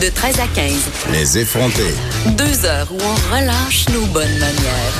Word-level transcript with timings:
De 0.00 0.08
13 0.08 0.40
à 0.40 0.46
15. 0.46 0.72
Les 1.12 1.36
effrontés. 1.36 1.94
Deux 2.28 2.64
heures 2.64 2.88
où 2.90 2.96
on 2.96 3.36
relâche 3.36 3.86
nos 3.90 4.06
bonnes 4.06 4.38
manières. 4.38 4.94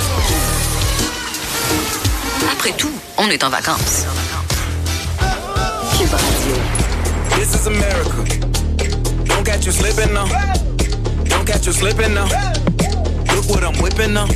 Après 2.52 2.72
tout, 2.72 2.92
on 3.16 3.28
est 3.28 3.42
en 3.42 3.48
vacances. 3.48 4.04
Cube 5.96 6.12
Radio. 6.12 6.56
This 7.34 7.54
is 7.54 7.66
America. 7.66 8.24
Don't 9.24 9.42
catch 9.42 9.64
you 9.64 9.72
slipping 9.72 10.12
now. 10.12 10.26
Don't 11.24 11.46
catch 11.46 11.64
you 11.64 11.72
slipping 11.72 12.12
now. 12.12 12.28
Look 13.34 13.48
what 13.48 13.64
I'm 13.64 13.80
whipping 13.80 14.12
now. 14.12 14.26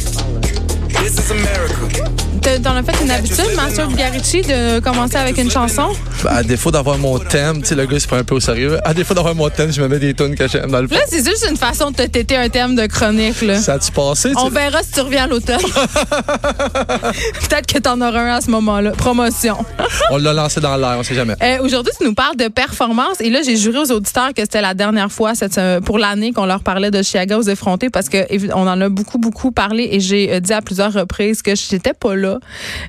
T'en 2.63 2.77
as 2.77 2.83
fait 2.83 3.03
une 3.05 3.11
habitude, 3.11 3.45
Master 3.57 3.89
Bugarici, 3.89 4.43
de 4.43 4.79
commencer 4.81 5.17
avec 5.17 5.37
une 5.39 5.51
chanson? 5.51 5.89
Ben, 6.23 6.31
à 6.31 6.43
défaut 6.43 6.71
d'avoir 6.71 6.99
mon 6.99 7.19
thème, 7.19 7.61
tu 7.63 7.69
sais, 7.69 7.75
le 7.75 7.85
gars, 7.85 7.97
il 7.97 8.01
se 8.01 8.07
prend 8.07 8.17
un 8.17 8.23
peu 8.25 8.35
au 8.37 8.41
sérieux. 8.41 8.79
À 8.85 8.95
défaut 8.95 9.13
d'avoir 9.13 9.35
mon 9.35 9.49
thème, 9.51 9.73
je 9.73 9.81
me 9.83 9.89
mets 9.89 9.99
des 9.99 10.15
tunes 10.15 10.35
que 10.37 10.47
j'aime 10.47 10.71
dans 10.71 10.81
le 10.81 10.87
fond. 10.89 10.95
Là, 10.95 11.01
c'est 11.09 11.25
juste 11.25 11.47
une 11.51 11.57
façon 11.57 11.91
de 11.91 11.97
te 11.97 12.03
têter 12.07 12.37
un 12.37 12.49
thème 12.49 12.77
de 12.77 12.87
chronique. 12.87 13.43
Là. 13.43 13.57
Ça 13.61 13.75
a-tu 13.75 13.91
passé? 13.93 14.33
On 14.37 14.49
verra 14.51 14.83
si 14.83 14.93
tu 14.93 15.01
reviens 15.01 15.25
à 15.25 15.27
l'automne. 15.27 15.59
Peut-être 17.49 17.67
que 17.67 17.79
t'en 17.79 18.01
auras 18.01 18.21
un 18.21 18.37
à 18.37 18.41
ce 18.41 18.51
moment-là. 18.51 18.93
Promotion. 18.93 19.57
On 20.11 20.17
l'a 20.19 20.33
lancé 20.33 20.61
dans 20.61 20.77
l'air, 20.77 20.97
on 20.99 21.03
sait 21.03 21.15
jamais. 21.15 21.35
Euh, 21.43 21.59
Aujourd'hui, 21.63 21.93
tu 21.99 22.05
nous 22.07 22.15
parles 22.15 22.37
de 22.37 22.49
performance. 22.49 23.21
Et 23.21 23.31
là, 23.31 23.41
j'ai 23.45 23.57
juré 23.57 23.79
aux 23.79 23.91
auditeurs 23.91 24.33
que 24.35 24.43
c'était 24.43 24.63
la 24.63 24.75
dernière 24.75 25.11
fois 25.11 25.35
cette, 25.35 25.59
euh, 25.59 25.81
pour 25.81 25.99
l'année 25.99 26.33
qu'on 26.33 26.47
leur 26.47 26.61
parlait 26.63 26.91
de 26.91 27.03
Chiaga 27.03 27.37
aux 27.39 27.43
effrontés 27.43 27.91
parce 27.91 28.09
que 28.09 28.19
évi- 28.33 28.51
on 28.55 28.67
en 28.69 28.81
a 28.81 28.89
beaucoup, 28.89 29.19
beaucoup 29.19 29.51
parlé 29.51 29.89
et 29.93 30.01
j'ai 30.01 30.33
euh, 30.35 30.41
dit 30.41 30.53
à 30.53 30.61
plusieurs 30.63 30.84
reprises 30.93 31.43
que 31.43 31.55
j'étais 31.55 31.95
pas 31.95 32.15
là, 32.17 32.39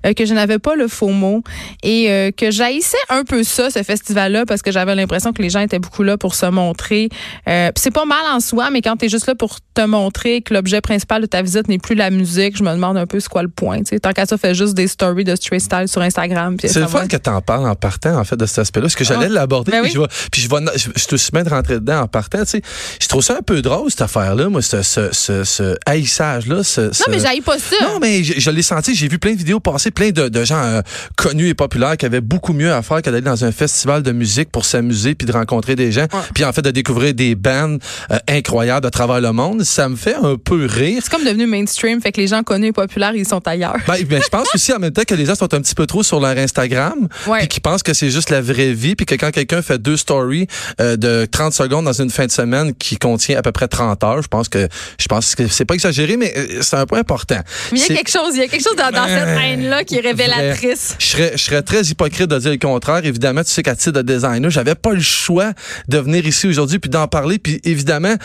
euh, 0.05 0.13
que 0.13 0.26
je 0.26 0.34
n'avais 0.34 0.59
pas 0.59 0.76
le 0.76 0.88
faux 0.88 1.09
mot 1.09 1.41
et 1.84 2.12
euh, 2.12 2.31
que 2.31 2.52
j'haïssais 2.52 2.98
un 3.09 3.23
peu 3.23 3.44
ça, 3.44 3.70
ce 3.70 3.84
festival-là, 3.84 4.45
parce 4.45 4.62
que 4.62 4.72
j'avais 4.72 4.95
l'impression 4.95 5.31
que 5.34 5.41
les 5.41 5.49
gens 5.49 5.59
étaient 5.62 5.80
beaucoup 5.80 6.03
là 6.03 6.17
pour 6.17 6.36
se 6.36 6.45
montrer. 6.45 7.09
Euh, 7.47 7.72
c'est 7.75 7.92
pas 7.92 8.06
mal 8.06 8.23
en 8.31 8.39
soi, 8.39 8.69
mais 8.72 8.81
quand 8.81 8.97
tu 8.97 9.06
es 9.06 9.09
juste 9.09 9.28
là 9.28 9.36
pour 9.36 9.58
te 9.73 9.81
montrer 9.86 10.42
que 10.42 10.53
l'objet 10.53 10.81
principal 10.81 11.22
de 11.22 11.25
ta 11.28 11.42
visite 11.42 11.67
n'est 11.67 11.78
plus 11.80 11.95
la 11.95 12.09
musique, 12.09 12.58
je 12.58 12.64
me 12.64 12.72
demande 12.72 12.97
un 12.97 13.06
peu 13.06 13.19
c'est 13.19 13.30
quoi 13.30 13.44
le 13.44 13.50
point. 13.50 13.81
Tant 14.02 14.12
qu'à 14.12 14.25
ça, 14.25 14.38
fait 14.38 14.56
juste 14.56 14.73
des 14.73 14.88
stories 14.88 15.23
de 15.23 15.36
street 15.36 15.59
style 15.59 15.88
sur 15.88 16.02
Instagram. 16.02 16.58
C'est 16.64 16.80
le 16.80 16.88
fun 16.88 17.08
que 17.08 17.17
tu 17.17 17.30
en 17.30 17.41
parles 17.41 17.67
en 17.67 17.75
partant, 17.75 18.17
en 18.19 18.23
fait, 18.23 18.36
de 18.38 18.45
cet 18.45 18.59
aspect-là. 18.59 18.86
Parce 18.86 18.95
que 18.95 19.03
j'allais 19.03 19.25
Ah. 19.30 19.34
l'aborder, 19.34 19.72
Ben 19.72 19.81
puis, 19.84 19.89
oui. 19.89 19.94
je 19.95 20.00
vais, 20.02 20.08
puis 20.31 20.41
je 20.41 20.50
vais, 20.50 20.78
je, 20.78 20.89
je 20.95 21.06
te 21.08 21.16
suis 21.16 21.31
bien 21.31 21.44
de 21.44 21.50
rentrer 21.50 21.75
dedans 21.75 22.02
en 22.02 22.08
partant, 22.08 22.39
tu 22.39 22.45
sais. 22.45 22.62
Je 23.02 23.08
trouve 23.08 23.22
ça 23.23 23.36
un 23.38 23.41
peu 23.41 23.62
drôle, 23.62 23.89
cette 23.89 24.02
affaire-là, 24.02 24.50
moi, 24.50 24.62
ce, 24.62 24.81
ce, 24.81 25.09
ce, 25.12 25.44
ce 25.44 25.75
haïssage-là. 25.86 26.62
Non, 26.78 26.91
mais 27.09 27.19
j'haïs 27.19 27.41
pas 27.41 27.58
ça. 27.59 27.75
Non, 27.86 28.00
mais 28.00 28.23
je, 28.23 28.39
je 28.39 28.50
l'ai 28.50 28.61
senti. 28.61 28.95
J'ai 28.95 29.08
vu 29.08 29.19
plein 29.19 29.33
de 29.33 29.38
vidéos 29.38 29.59
passer, 29.59 29.91
plein 29.91 30.11
de, 30.11 30.28
de 30.30 30.44
gens 30.44 30.61
euh, 30.64 30.81
connus 31.17 31.50
et 31.50 31.53
populaires 31.53 31.97
qui 31.97 32.05
avaient 32.05 32.22
beaucoup 32.22 32.53
mieux 32.53 32.73
à 32.73 32.81
faire 32.81 33.02
que 33.02 33.09
d'aller 33.09 33.22
dans 33.22 33.45
un 33.45 33.52
festival 33.52 34.03
de 34.03 34.11
musique 34.11 34.52
pour 34.52 34.66
s'amuser 34.66 35.16
puis 35.16 35.25
de 35.28 35.31
rencontrer 35.31 35.75
des 35.75 35.91
gens. 35.91 36.06
Puis 36.33 36.44
en 36.44 36.52
fait, 36.53 36.61
de 36.61 36.72
découvrir 36.72 37.13
des 37.13 37.36
bands 37.36 37.78
euh, 38.11 38.17
incroyables 38.28 38.86
à 38.88 38.91
travers 38.91 39.22
le 39.22 39.31
monde. 39.31 39.63
Ça 39.63 39.89
me 39.89 39.95
fait 39.95 40.16
un 40.16 40.36
peu 40.38 40.66
rire. 40.66 41.02
C'est 41.03 41.11
comme 41.11 41.23
devenu 41.25 41.45
mainstream, 41.45 42.02
fait 42.02 42.11
que 42.11 42.22
les 42.22 42.28
gens 42.28 42.44
connus 42.44 42.67
et 42.67 42.72
populaires, 42.73 43.13
ils 43.16 43.28
sont 43.28 43.45
ailleurs. 43.47 43.75
Ben, 43.88 43.95
ben, 44.03 44.22
je 44.23 44.30
pense 44.30 44.47
aussi 44.56 44.73
en 44.73 44.80
même 44.80 44.91
temps 44.91 45.03
que 45.08 45.16
les 45.16 45.25
gens 45.25 45.36
sont 45.36 45.53
un 45.53 45.61
petit 45.61 45.75
peu 45.75 45.86
trop 45.86 46.03
sur 46.03 46.19
leur 46.19 46.38
Instagram, 46.38 47.08
Ouais. 47.28 47.39
puis 47.39 47.47
qui 47.47 47.59
pensent 47.59 47.83
que 47.83 47.94
c'est 47.94 48.09
juste 48.09 48.30
la 48.30 48.41
vraie 48.41 48.73
vie, 48.73 48.95
puis 48.95 49.06
que 49.06 49.16
quand 49.16 49.31
quelqu'un 49.31 49.61
fait 49.61 49.78
deux 49.81 49.97
stories 49.97 50.47
euh, 50.81 50.95
de 50.97 51.25
30 51.30 51.53
secondes 51.53 51.86
dans 51.86 52.02
une 52.02 52.09
fin 52.09 52.25
de 52.25 52.31
semaine 52.31 52.73
qui 52.75 52.97
contient 52.97 53.38
à 53.38 53.41
peu 53.41 53.52
près 53.52 53.67
30 53.67 54.03
heures, 54.03 54.22
je 54.22 54.28
pense 54.28 54.50
que 54.50 54.67
je 55.00 55.08
pense 55.08 55.36
que 55.36 55.47
c'est 55.47 55.66
pas 55.66 55.73
exagéré, 55.75 56.17
mais 56.17 56.33
euh, 56.38 56.61
c'est 56.61 56.75
un 56.78 56.86
point 56.86 57.00
important. 57.00 57.39
Mais 57.76 57.86
il 57.88 57.90
y 57.90 57.94
a 57.94 57.98
quelque 57.98 58.12
chose, 58.12 58.36
il 58.36 58.40
y 58.40 58.44
a 58.44 58.48
quelque 58.48 58.64
chose 58.64 58.76
dans, 58.76 58.92
dans 58.92 59.08
cette 59.08 59.38
haine-là 59.44 59.84
qui 59.84 59.98
est 59.98 60.02
révélatrice. 60.02 60.95
Je 61.00 61.06
serais, 61.06 61.31
je 61.36 61.44
serais 61.44 61.62
très 61.62 61.81
hypocrite 61.84 62.28
de 62.28 62.40
dire 62.40 62.52
le 62.52 62.58
contraire. 62.58 63.06
Évidemment, 63.06 63.44
tu 63.44 63.52
sais 63.52 63.64
qu'à 63.64 63.76
titre 63.76 63.92
de 63.92 64.02
designer, 64.02 64.50
j'avais 64.50 64.76
pas 64.76 64.94
le 64.94 65.02
choix 65.02 65.52
de 65.88 65.98
venir 65.98 66.26
ici 66.26 66.48
aujourd'hui 66.48 66.80
puis 66.80 66.90
d'en 66.90 67.08
parler. 67.08 67.40
Puis 67.40 67.59
évidemment, 67.64 68.16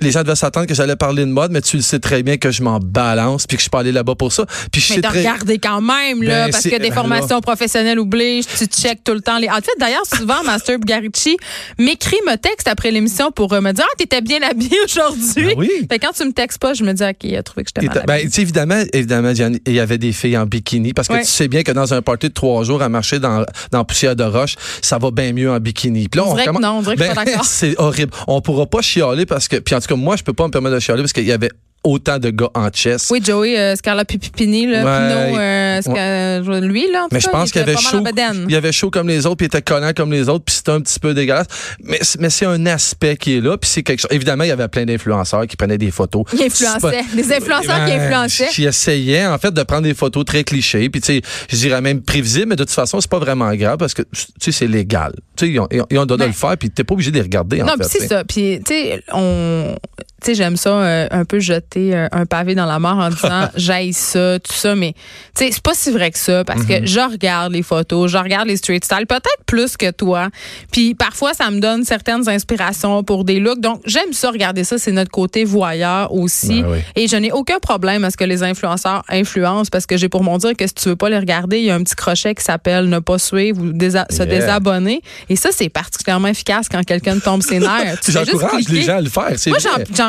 les 0.00 0.10
gens 0.10 0.22
devaient 0.22 0.36
s'attendre 0.36 0.66
que 0.66 0.74
j'allais 0.74 0.96
parler 0.96 1.24
de 1.24 1.30
mode, 1.30 1.52
mais 1.52 1.60
tu 1.60 1.76
le 1.76 1.82
sais 1.82 1.98
très 1.98 2.22
bien 2.22 2.36
que 2.36 2.50
je 2.50 2.62
m'en 2.62 2.78
balance 2.78 3.46
puis 3.46 3.56
que 3.56 3.60
je 3.60 3.64
suis 3.64 3.70
pas 3.70 3.80
allé 3.80 3.92
là-bas 3.92 4.14
pour 4.14 4.32
ça. 4.32 4.44
Puis 4.72 4.80
je 4.80 4.94
Mais 4.94 4.96
sais 4.96 5.02
très... 5.02 5.18
regardé 5.20 5.58
quand 5.58 5.80
même, 5.80 6.22
là, 6.22 6.46
Ben, 6.46 6.52
parce 6.52 6.64
que 6.64 6.70
des 6.70 6.88
ben 6.88 6.94
formations 6.94 7.40
professionnelles 7.40 7.98
obligent, 7.98 8.46
tu 8.46 8.66
checkes 8.66 9.04
tout 9.04 9.14
le 9.14 9.20
temps 9.20 9.38
les. 9.38 9.48
En 9.48 9.56
fait, 9.56 9.72
d'ailleurs, 9.78 10.06
souvent, 10.06 10.42
Master 10.44 10.78
Bugarici 10.78 11.36
m'écrit, 11.78 12.18
me 12.26 12.36
texte 12.36 12.68
après 12.68 12.90
l'émission 12.90 13.30
pour 13.30 13.52
euh, 13.52 13.60
me 13.60 13.72
dire 13.72 13.84
Ah, 13.86 13.94
t'étais 13.98 14.20
bien 14.20 14.40
habillé 14.42 14.76
aujourd'hui. 14.84 15.54
Ben 15.54 15.54
oui. 15.56 15.70
Fait 15.90 15.98
que 15.98 16.06
quand 16.06 16.12
tu 16.12 16.24
me 16.24 16.32
textes 16.32 16.58
pas, 16.58 16.74
je 16.74 16.84
me 16.84 16.92
dis 16.92 17.02
OK, 17.02 17.16
il 17.24 17.36
a 17.36 17.42
trouvé 17.42 17.64
que 17.64 17.70
j'étais 17.74 17.86
Et 17.86 17.88
mal. 17.88 18.04
Ben, 18.06 18.30
tu 18.30 18.46
évidemment, 18.92 19.32
il 19.66 19.72
y 19.72 19.80
avait 19.80 19.98
des 19.98 20.12
filles 20.12 20.36
en 20.38 20.46
bikini 20.46 20.92
parce 20.92 21.08
que 21.08 21.14
Ouais. 21.14 21.20
tu 21.22 21.26
sais 21.28 21.48
bien 21.48 21.62
que 21.62 21.72
dans 21.72 21.94
un 21.94 22.02
party 22.02 22.28
de 22.28 22.32
trois 22.34 22.64
jours 22.64 22.82
à 22.82 22.88
marcher 22.88 23.18
dans, 23.18 23.44
dans 23.72 23.84
poussière 23.84 24.16
de 24.16 24.24
roche, 24.24 24.56
ça 24.82 24.98
va 24.98 25.10
bien 25.10 25.32
mieux 25.32 25.50
en 25.50 25.58
bikini. 25.60 26.08
Puis 26.08 26.20
là, 26.20 26.26
On 26.26 26.34
recommence- 26.34 26.62
non, 26.62 26.82
on 26.86 26.94
d'accord. 26.94 27.44
c'est 27.44 27.74
horrible. 27.78 28.12
On 28.26 28.40
pourra 28.40 28.66
pas 28.66 28.80
chialer 28.82 29.26
parce 29.26 29.48
que, 29.48 29.56
puis 29.56 29.74
en 29.74 29.80
tout 29.80 29.86
cas, 29.88 29.96
moi, 29.96 30.16
je 30.16 30.22
peux 30.22 30.32
pas 30.32 30.46
me 30.46 30.50
permettre 30.50 30.74
de 30.76 30.80
chialer 30.80 31.02
parce 31.02 31.12
qu'il 31.12 31.24
y 31.24 31.32
avait 31.32 31.50
autant 31.86 32.18
de 32.18 32.30
gars 32.30 32.50
en 32.54 32.68
chess. 32.72 33.08
Oui, 33.10 33.20
Joey 33.24 33.58
euh, 33.58 33.76
Scarla 33.76 34.04
Pipini, 34.04 34.66
là, 34.66 34.84
Ouais. 34.84 35.80
Pinot, 35.82 35.96
euh, 35.96 36.60
lui, 36.60 36.90
là, 36.90 37.00
en 37.04 37.08
tout 37.08 37.08
Mais 37.12 37.20
je 37.20 37.28
pense 37.28 37.48
il 37.48 37.52
qu'il 37.52 37.62
avait 37.62 37.76
chaud. 37.76 37.98
en. 37.98 38.48
Il 38.48 38.54
avait 38.56 38.72
chaud 38.72 38.90
comme 38.90 39.08
les 39.08 39.24
autres, 39.26 39.36
puis 39.36 39.46
il 39.46 39.48
était 39.48 39.62
collant 39.62 39.92
comme 39.96 40.12
les 40.12 40.28
autres, 40.28 40.44
puis 40.44 40.54
c'était 40.56 40.72
un 40.72 40.80
petit 40.80 40.98
peu 40.98 41.14
dégueulasse. 41.14 41.46
Mais, 41.82 41.98
c'est 42.30 42.46
un 42.46 42.66
aspect 42.66 43.16
qui 43.16 43.36
est 43.36 43.40
là, 43.40 43.56
puis 43.56 43.70
c'est 43.70 43.82
quelque 43.82 44.00
chose. 44.00 44.10
Évidemment, 44.10 44.44
il 44.44 44.48
y 44.48 44.52
avait 44.52 44.68
plein 44.68 44.84
d'influenceurs 44.84 45.46
qui 45.46 45.56
prenaient 45.56 45.78
des 45.78 45.90
photos. 45.90 46.24
Il 46.32 46.42
influençait. 46.42 47.02
Des 47.14 47.32
influenceurs 47.32 47.84
qui 47.84 47.92
Ben, 47.92 48.00
influençaient. 48.00 48.48
Qui 48.48 48.64
essayaient, 48.64 49.26
en 49.26 49.38
fait, 49.38 49.52
de 49.54 49.62
prendre 49.62 49.82
des 49.82 49.94
photos 49.94 50.24
très 50.24 50.44
clichés, 50.44 50.88
puis 50.90 51.00
tu 51.00 51.06
sais, 51.06 51.22
je 51.50 51.56
dirais 51.56 51.80
même 51.80 52.02
prévisibles, 52.02 52.46
mais 52.48 52.56
de 52.56 52.64
toute 52.64 52.72
façon, 52.72 53.00
c'est 53.00 53.10
pas 53.10 53.18
vraiment 53.20 53.54
grave 53.54 53.76
parce 53.78 53.94
que, 53.94 54.02
tu 54.02 54.26
sais, 54.40 54.52
c'est 54.52 54.66
légal. 54.66 55.12
Tu 55.36 55.46
sais, 55.46 55.52
ils 55.52 55.60
ont, 55.60 55.68
ils 55.70 55.80
ont- 55.82 55.86
ils 55.90 55.98
ont 55.98 56.06
de 56.06 56.16
Ben, 56.16 56.26
le 56.26 56.32
faire, 56.32 56.56
puis 56.58 56.70
t'es 56.70 56.84
pas 56.84 56.94
obligé 56.94 57.10
de 57.10 57.16
les 57.16 57.22
regarder, 57.22 57.62
en 57.62 57.66
Non, 57.66 57.72
fait. 57.72 57.88
puis 57.88 57.98
c'est 58.00 58.06
ça. 58.08 58.24
Puis, 58.24 58.58
tu 58.64 58.72
sais, 58.74 59.02
on. 59.12 59.74
Tu 60.22 60.28
sais, 60.28 60.34
j'aime 60.34 60.56
ça, 60.56 60.70
euh, 60.70 61.06
un 61.10 61.24
peu 61.26 61.40
jeter 61.40 61.94
euh, 61.94 62.08
un 62.10 62.24
pavé 62.24 62.54
dans 62.54 62.64
la 62.64 62.78
mare 62.78 62.96
en 62.96 63.10
disant 63.10 63.48
j'aille 63.56 63.92
ça, 63.92 64.38
tout 64.38 64.52
ça, 64.54 64.74
mais 64.74 64.94
tu 65.36 65.44
sais, 65.44 65.50
c'est 65.52 65.62
pas 65.62 65.74
si 65.74 65.90
vrai 65.90 66.10
que 66.10 66.18
ça 66.18 66.42
parce 66.44 66.64
que 66.64 66.86
je 66.86 67.00
regarde 67.00 67.52
les 67.52 67.62
photos, 67.62 68.10
je 68.10 68.16
regarde 68.16 68.48
les 68.48 68.56
street 68.56 68.80
style, 68.82 69.06
peut-être 69.06 69.44
plus 69.46 69.76
que 69.76 69.90
toi. 69.90 70.28
Puis 70.72 70.94
parfois, 70.94 71.34
ça 71.34 71.50
me 71.50 71.60
donne 71.60 71.84
certaines 71.84 72.28
inspirations 72.30 73.04
pour 73.04 73.24
des 73.24 73.40
looks. 73.40 73.60
Donc, 73.60 73.82
j'aime 73.84 74.12
ça, 74.12 74.30
regarder 74.30 74.64
ça, 74.64 74.78
c'est 74.78 74.92
notre 74.92 75.10
côté 75.10 75.44
voyeur 75.44 76.12
aussi. 76.14 76.62
Ben 76.62 76.70
oui. 76.72 76.78
Et 76.96 77.08
je 77.08 77.16
n'ai 77.16 77.30
aucun 77.32 77.58
problème 77.58 78.02
à 78.04 78.10
ce 78.10 78.16
que 78.16 78.24
les 78.24 78.42
influenceurs 78.42 79.02
influencent 79.10 79.68
parce 79.70 79.84
que 79.86 79.96
j'ai 79.98 80.08
pour 80.08 80.22
mon 80.22 80.38
dire 80.38 80.54
que 80.56 80.66
si 80.66 80.74
tu 80.74 80.88
veux 80.88 80.96
pas 80.96 81.10
les 81.10 81.18
regarder, 81.18 81.58
il 81.58 81.64
y 81.64 81.70
a 81.70 81.74
un 81.74 81.82
petit 81.82 81.94
crochet 81.94 82.34
qui 82.34 82.42
s'appelle 82.42 82.88
ne 82.88 82.98
pas 83.00 83.18
suivre 83.18 83.60
ou 83.60 83.66
désa- 83.72 84.10
se 84.10 84.22
désabonner. 84.22 85.02
Et 85.28 85.36
ça, 85.36 85.50
c'est 85.52 85.68
particulièrement 85.68 86.28
efficace 86.28 86.68
quand 86.70 86.82
quelqu'un 86.84 87.18
tombe 87.18 87.42
ses 87.42 87.58
nerfs. 87.58 88.00
J'encourage 88.08 88.68
les 88.70 88.82
gens 88.82 88.96
à 88.96 89.00
le 89.02 89.10
faire. 89.10 89.36
Moi, 89.50 89.58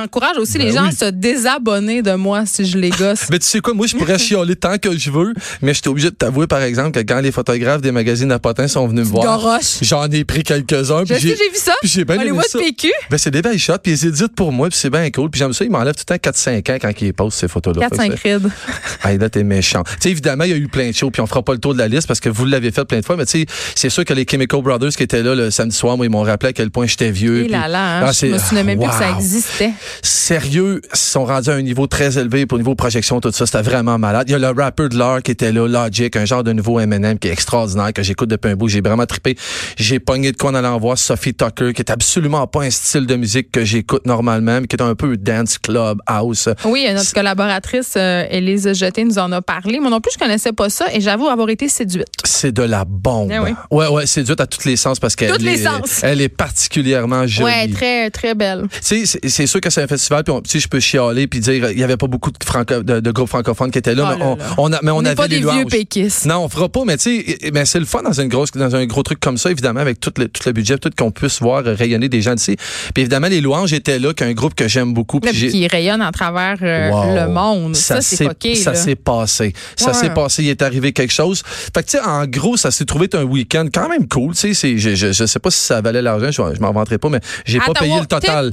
j'encourage 0.02 0.38
aussi 0.38 0.58
Ben 0.58 0.68
les 0.68 0.72
gens 0.74 0.84
oui. 0.84 0.90
à 0.90 0.92
se 0.92 1.06
désabonner 1.12 2.02
de 2.02 2.14
moi 2.14 2.46
si 2.46 2.66
je 2.66 2.78
les 2.78 2.90
gosse. 2.90 3.28
Mais 3.32 3.40
tu 3.40 3.46
sais 3.46 3.60
quoi, 3.60 3.74
moi, 3.74 3.88
je 3.88 3.96
pourrais 3.96 4.18
chialer 4.20 4.56
tant 4.56 4.78
que 4.78 4.98
je 4.98 5.12
veux, 5.12 5.34
mais 5.62 5.74
je 5.74 5.80
suis 5.82 5.90
obligé 5.90 6.10
de 6.10 6.16
t'avouer, 6.16 6.48
par 6.48 6.62
exemple, 6.62 6.92
que 6.92 7.00
quand 7.06 7.20
les 7.22 7.32
photographes 7.32 7.82
des 7.82 7.92
magazines 7.92 8.32
à 8.32 8.40
potins 8.40 8.68
sont 8.68 8.88
venus 8.88 9.06
me 9.06 9.10
voir, 9.12 9.60
j'en 9.82 10.10
ai 10.10 10.24
pris 10.24 10.44
quelques-uns. 10.44 11.04
Je 11.06 11.16
j'ai 11.16 11.34
vu 11.34 11.38
ça. 11.56 11.74
puis 11.82 11.90
j'ai 11.90 12.06
bien 12.06 12.20
aimé 12.20 12.40
ça. 12.48 12.60
PQ. 12.60 12.92
Ben, 13.10 13.18
c'est 13.18 13.32
des 13.32 13.42
belles 13.42 13.60
shots, 13.60 13.78
puis 13.84 13.92
ils 13.94 14.06
éditent 14.08 14.36
pour 14.36 14.52
moi, 14.52 14.70
puis 14.70 14.78
c'est 14.78 14.90
bien 14.90 15.10
cool. 15.12 15.30
Puis 15.30 15.40
j'aime 15.40 15.54
ça, 15.54 15.64
ils 15.66 15.72
m'enlèvent 15.72 15.96
tout 15.96 16.04
le 16.10 16.18
temps 16.18 16.30
4-5 16.32 16.72
ans 16.72 16.78
quand 16.82 16.92
ils 17.02 17.14
postent 17.14 17.40
ces 17.40 17.48
photos-là. 17.48 17.88
4-5 17.90 18.16
rides. 18.24 18.50
Hey, 19.04 19.18
là, 19.18 19.30
t'es 19.30 19.44
méchant. 19.44 19.84
Tu 19.84 19.92
sais, 20.02 20.10
évidemment, 20.10 20.44
il 20.44 20.50
y 20.50 20.54
a 20.54 20.58
eu 20.58 20.68
plein 20.68 20.90
de 20.90 20.94
shows, 20.96 21.12
puis 21.12 21.22
on 21.22 21.28
fera 21.28 21.42
pas 21.44 21.54
le 21.54 21.60
tour 21.60 21.74
de 21.74 21.80
la 21.80 21.88
liste 21.88 22.08
parce 22.08 22.20
que 22.20 22.30
vous 22.30 22.46
l'avez 22.46 22.72
fait 22.72 22.84
plein 22.84 23.00
de 23.00 23.06
fois, 23.06 23.16
mais 23.16 23.26
tu 23.26 23.40
sais, 23.42 23.46
c'est 23.76 23.90
sûr 23.90 24.04
que 24.04 24.14
les 24.14 24.26
Chemical 24.30 24.62
Brothers 24.62 24.90
qui 24.90 25.04
étaient 25.04 25.24
là 25.24 25.34
le 25.36 25.50
samedi 25.52 25.76
soir, 25.78 25.96
moi, 25.98 26.06
ils 26.06 26.10
m'ont 26.10 26.24
rappelé 26.24 26.50
à 26.50 26.54
quel 26.54 26.72
point 26.72 26.88
j'étais 26.88 27.12
vieux. 27.12 27.40
Et 27.40 27.44
puis- 27.44 27.52
là 27.52 27.68
là, 27.68 28.00
hein, 28.00 28.06
Ah, 28.08 28.12
je 28.12 28.26
me 28.26 28.38
souvenais 28.38 28.64
même 28.64 28.80
plus 28.80 28.88
que 28.90 28.94
ça 28.96 29.12
wow. 29.12 29.18
existait. 29.18 29.72
Sérieux, 30.02 30.82
ils 30.94 30.98
sont 30.98 31.26
rendus 31.26 31.50
à 31.50 31.54
un 31.54 31.62
niveau 31.62 31.88
très 31.88 32.18
élevé 32.18 32.46
pour 32.46 32.58
niveau 32.58 32.76
projection, 32.76 33.20
tout 33.20 33.32
ça. 33.32 33.46
C'était 33.46 33.62
vraiment 33.62 33.98
malade. 33.98 34.26
Il 34.30 34.32
y 34.32 34.36
a 34.36 34.40
le 34.40 34.50
rappeur 34.50 34.90
de 34.90 34.98
l'heure 34.98 35.22
qui 35.22 35.32
était 35.32 35.52
là, 35.52 35.68
Logic, 35.68 36.16
un 36.16 36.26
genre 36.26 36.44
de 36.44 36.54
nouveau 36.54 36.80
M&M 36.80 37.18
qui 37.20 37.28
est 37.28 37.32
extraordinaire, 37.32 37.94
que 37.94 38.04
j'écoute 38.04 38.30
depuis 38.30 38.52
un 38.52 38.56
bout. 38.56 38.68
J'ai 38.68 38.82
vraiment 38.82 39.06
trippé. 39.06 39.36
J'ai 39.78 40.00
pogné 40.00 40.32
de 40.32 40.38
quoi 40.38 40.52
en 40.52 40.56
allant 40.56 40.78
voir 40.80 40.98
Sophie 40.98 41.34
Tucker, 41.34 41.74
qui 41.74 41.82
est 41.82 41.92
absolument 41.92 42.46
pas 42.48 42.64
un 42.64 42.70
style 42.70 43.06
de 43.06 43.16
musique 43.16 43.52
que 43.52 43.64
j'écoute 43.66 44.06
normalement, 44.06 44.62
mais 44.62 44.68
qui 44.68 44.76
est 44.76 44.82
un 44.82 44.96
peu 44.96 45.18
dance 45.18 45.58
club, 45.58 46.00
house. 46.06 46.50
Oui, 46.66 46.88
notre 46.94 47.14
collaboratrice 47.14 47.94
euh, 47.98 48.26
Élise 48.30 48.74
Jeté 48.74 49.04
nous 49.04 49.18
en 49.20 49.32
a 49.32 49.42
parlé. 49.42 49.80
Moi 49.80 49.90
non 49.90 50.00
plus, 50.02 50.12
je 50.14 50.20
connaissais 50.20 50.52
pas 50.54 50.70
ça 50.70 50.86
et 50.94 51.02
j'avoue 51.02 51.28
avoir 51.28 51.50
été 51.50 51.68
séduite. 51.70 52.08
C'est 52.24 52.52
de 52.52 52.64
la 52.64 52.86
bombe. 52.86 53.32
Eh 53.34 53.40
oui. 53.40 53.52
Ouais, 53.72 53.88
ouais, 53.88 54.04
dur 54.24 54.36
à 54.40 54.48
tous 54.48 54.66
les 54.66 54.76
sens 54.76 55.00
parce 55.00 55.16
qu'elle 55.16 55.48
est, 55.48 55.58
sens. 55.58 56.02
elle 56.04 56.22
est 56.22 56.30
particulièrement 56.30 57.26
jolie. 57.28 57.46
Ouais, 57.46 57.68
très, 57.70 58.10
très 58.10 58.34
belle. 58.36 58.66
C'est- 58.82 59.06
c'est 59.06 59.48
sûr 59.48 59.62
que 59.62 59.70
ça 59.70 59.77
c'est 59.78 59.84
un 59.84 59.88
festival, 59.88 60.24
puis 60.24 60.34
sais, 60.46 60.60
je 60.60 60.68
peux 60.68 60.80
chialer 60.80 61.28
puis 61.28 61.40
dire, 61.40 61.70
il 61.72 61.80
y 61.80 61.84
avait 61.84 61.98
pas 61.98 62.08
beaucoup 62.08 62.32
de, 62.32 62.38
franco- 62.44 62.82
de, 62.84 63.00
de 63.00 63.12
groupes 63.12 63.30
francophones 63.30 63.70
qui 63.72 63.78
étaient 63.78 63.94
là, 63.96 64.06
Oh 64.08 64.14
mais 64.14 64.20
là 64.20 64.26
on, 64.26 64.36
là. 64.36 64.44
on 64.58 64.74
a, 64.74 64.80
mais 64.82 64.92
on, 64.92 64.98
On 64.98 65.06
avait 65.06 65.16
pas 65.16 65.28
les 65.28 65.40
des 65.40 65.52
vieux 65.52 65.66
péquistes. 65.66 66.26
Non, 66.26 66.40
on 66.46 66.50
fera 66.50 66.68
pas, 66.70 66.82
mais 66.86 66.98
tu 66.98 67.24
sais, 67.24 67.38
eh, 67.42 67.66
c'est 67.66 67.80
le 67.80 67.86
fun 67.86 68.02
dans 68.02 68.20
une 68.20 68.28
grosse, 68.28 68.52
dans 68.52 68.76
un 68.76 68.86
gros 68.86 69.04
truc 69.04 69.20
comme 69.20 69.38
ça, 69.38 69.52
évidemment, 69.52 69.80
avec 69.80 70.00
tout 70.00 70.12
le, 70.18 70.28
tout 70.28 70.42
le 70.46 70.52
budget, 70.54 70.78
tout 70.78 70.90
qu'on 70.98 71.12
puisse 71.12 71.42
voir 71.42 71.64
rayonner 71.64 72.10
des 72.10 72.22
gens 72.22 72.34
d'ici. 72.34 72.56
Puis 72.94 73.02
évidemment, 73.04 73.28
les 73.28 73.42
louanges 73.42 73.74
étaient 73.74 74.00
là, 74.00 74.14
qu'un 74.14 74.34
groupe 74.34 74.56
que 74.56 74.68
j'aime 74.68 74.94
beaucoup. 74.94 75.20
puis 75.20 75.32
qui 75.50 75.68
rayonne 75.68 76.02
à 76.02 76.12
travers 76.12 76.58
euh, 76.62 76.90
Wow. 76.90 77.16
le 77.16 77.28
monde. 77.28 77.76
Ça, 77.76 78.02
c'est 78.02 78.26
fucké. 78.26 78.56
Ça 78.56 78.74
s'est 78.74 78.96
passé. 78.96 79.54
Ça 79.76 79.94
s'est 79.94 80.10
passé. 80.10 80.44
Il 80.44 80.50
est 80.50 80.62
arrivé 80.62 80.94
quelque 80.94 81.14
chose. 81.14 81.44
Fait 81.46 81.84
que, 81.84 81.90
tu 81.92 81.98
sais, 81.98 82.04
en 82.04 82.26
gros, 82.26 82.58
ça 82.58 82.72
s'est 82.72 82.86
trouvé 82.86 83.10
un 83.14 83.24
week-end 83.24 83.66
quand 83.74 83.90
même 83.90 84.08
cool. 84.08 84.34
Tu 84.36 84.54
sais, 84.56 84.78
je, 84.78 84.96
je, 84.96 85.12
je 85.12 85.26
sais 85.26 85.40
pas 85.40 85.52
si 85.52 85.60
ça 85.60 85.82
valait 85.82 86.02
l'argent. 86.02 86.28
Je, 86.32 86.56
je 86.56 86.62
m'en 86.62 86.72
vanterai 86.72 86.98
pas, 86.98 87.10
mais 87.10 87.20
j'ai 87.46 87.60
pas 87.60 87.74
payé 87.74 88.00
le 88.00 88.06
total. 88.06 88.52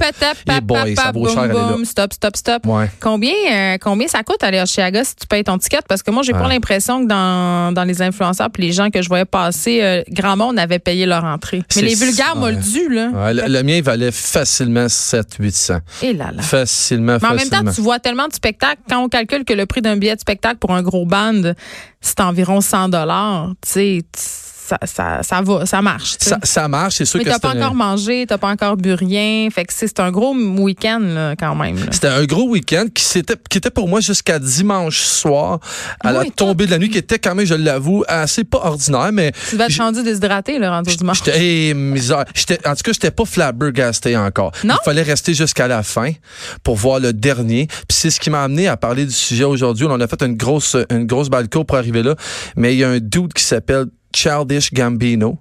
boy, 0.63 0.95
ça 0.95 1.11
vaut 1.13 1.14
boum, 1.21 1.33
cher 1.33 1.43
aller 1.43 1.53
là. 1.53 1.71
boum, 1.71 1.85
Stop, 1.85 2.13
stop, 2.13 2.35
stop. 2.35 2.65
Ouais. 2.65 2.89
Combien, 2.99 3.33
euh, 3.51 3.77
combien 3.79 4.07
ça 4.07 4.23
coûte 4.23 4.43
aller 4.43 4.57
à 4.57 4.65
Chiaga 4.65 5.03
si 5.03 5.15
tu 5.15 5.27
payes 5.27 5.43
ton 5.43 5.57
ticket? 5.57 5.79
Parce 5.87 6.03
que 6.03 6.11
moi, 6.11 6.23
j'ai 6.23 6.33
pas 6.33 6.47
l'impression 6.47 7.03
que 7.03 7.07
dans, 7.07 7.73
dans 7.73 7.83
les 7.83 8.01
influenceurs 8.01 8.49
puis 8.49 8.63
les 8.63 8.71
gens 8.71 8.89
que 8.89 9.01
je 9.01 9.07
voyais 9.07 9.25
passer, 9.25 9.81
euh, 9.81 10.03
grand 10.09 10.37
monde 10.37 10.59
avait 10.59 10.79
payé 10.79 11.05
leur 11.05 11.23
entrée. 11.23 11.63
Mais 11.75 11.81
les 11.81 11.95
vulgaires 11.95 12.33
ouais. 12.35 12.53
moldus, 12.53 12.89
là. 12.89 13.09
Ouais, 13.09 13.33
le, 13.33 13.43
le 13.47 13.63
mien 13.63 13.75
il 13.75 13.83
valait 13.83 14.11
facilement 14.11 14.85
700-800. 14.85 15.79
Et 16.01 16.13
là 16.13 16.31
là. 16.31 16.41
Facilement, 16.41 17.17
Mais 17.21 17.27
en 17.27 17.33
même 17.35 17.49
temps, 17.49 17.71
tu 17.73 17.81
vois 17.81 17.99
tellement 17.99 18.27
de 18.27 18.33
spectacles. 18.33 18.81
Quand 18.89 19.03
on 19.03 19.09
calcule 19.09 19.45
que 19.45 19.53
le 19.53 19.65
prix 19.65 19.81
d'un 19.81 19.97
billet 19.97 20.15
de 20.15 20.21
spectacle 20.21 20.57
pour 20.57 20.73
un 20.73 20.81
gros 20.81 21.05
band, 21.05 21.53
c'est 22.01 22.19
environ 22.19 22.61
100 22.61 22.89
dollars, 22.89 23.49
tu 23.65 23.71
sais, 23.71 24.01
ça, 24.65 24.77
ça, 24.85 25.19
ça 25.23 25.41
va, 25.41 25.65
ça 25.65 25.81
marche. 25.81 26.15
ça, 26.19 26.39
ça 26.43 26.67
marche, 26.67 26.95
c'est 26.95 27.05
sûr 27.05 27.19
Mais 27.19 27.25
que 27.25 27.29
t'as 27.29 27.39
pas 27.39 27.49
un- 27.51 27.57
encore 27.61 27.75
mangé, 27.75 28.25
t'as 28.27 28.37
pas 28.37 28.49
encore 28.49 28.77
bu 28.77 28.93
rien. 28.93 29.47
Fait 29.53 29.65
que 29.65 29.73
c'est 29.75 29.99
un 29.99 30.11
gros 30.11 30.33
week-end, 30.35 30.99
là, 31.01 31.35
quand 31.35 31.55
même. 31.55 31.77
C'était 31.91 32.07
un 32.07 32.23
gros 32.25 32.49
week-end 32.49 32.85
qui, 32.93 33.03
qui 33.49 33.57
était 33.57 33.69
pour 33.69 33.87
moi 33.87 33.99
jusqu'à 33.99 34.39
dimanche 34.39 35.01
soir, 35.01 35.59
à 36.03 36.11
la 36.11 36.21
Oui, 36.21 36.31
tombée 36.31 36.65
de 36.65 36.71
la 36.71 36.79
nuit, 36.79 36.89
qui 36.89 36.97
était 36.97 37.19
quand 37.19 37.35
même, 37.35 37.45
je 37.45 37.53
l'avoue, 37.53 38.03
assez 38.07 38.43
pas 38.43 38.59
ordinaire, 38.63 39.11
mais 39.13 39.31
Tu 39.49 39.55
vas 39.57 39.67
J'ai- 39.69 39.81
rendu 39.83 40.01
déshydraté, 40.03 40.57
le 40.59 40.67
rendu 40.67 40.95
dimanche. 40.95 41.21
J'étais, 41.23 41.73
misère. 41.75 42.25
J'étais, 42.33 42.59
en 42.67 42.75
tout 42.75 42.81
cas, 42.83 42.91
j'étais 42.93 43.11
pas 43.11 43.25
flabbergasté 43.25 44.17
encore. 44.17 44.51
Non? 44.63 44.75
Il 44.81 44.85
fallait 44.85 45.01
rester 45.03 45.33
jusqu'à 45.33 45.67
la 45.67 45.83
fin 45.83 46.11
pour 46.63 46.75
voir 46.75 46.99
le 46.99 47.13
dernier. 47.13 47.67
Puis 47.67 47.97
c'est 47.97 48.09
ce 48.09 48.19
qui 48.19 48.29
m'a 48.29 48.43
amené 48.43 48.67
à 48.67 48.77
parler 48.77 49.05
du 49.05 49.11
sujet 49.13 49.43
aujourd'hui. 49.43 49.85
On 49.89 49.99
a 49.99 50.07
fait 50.07 50.21
une 50.23 50.35
grosse, 50.35 50.75
une 50.89 51.05
grosse 51.05 51.29
balco 51.29 51.63
pour 51.63 51.77
arriver 51.77 52.03
là. 52.03 52.15
Mais 52.55 52.73
il 52.73 52.79
y 52.79 52.83
a 52.83 52.89
un 52.89 52.99
dude 52.99 53.33
qui 53.33 53.43
s'appelle 53.43 53.85
Childish 54.15 54.73
Gambino. 54.73 55.37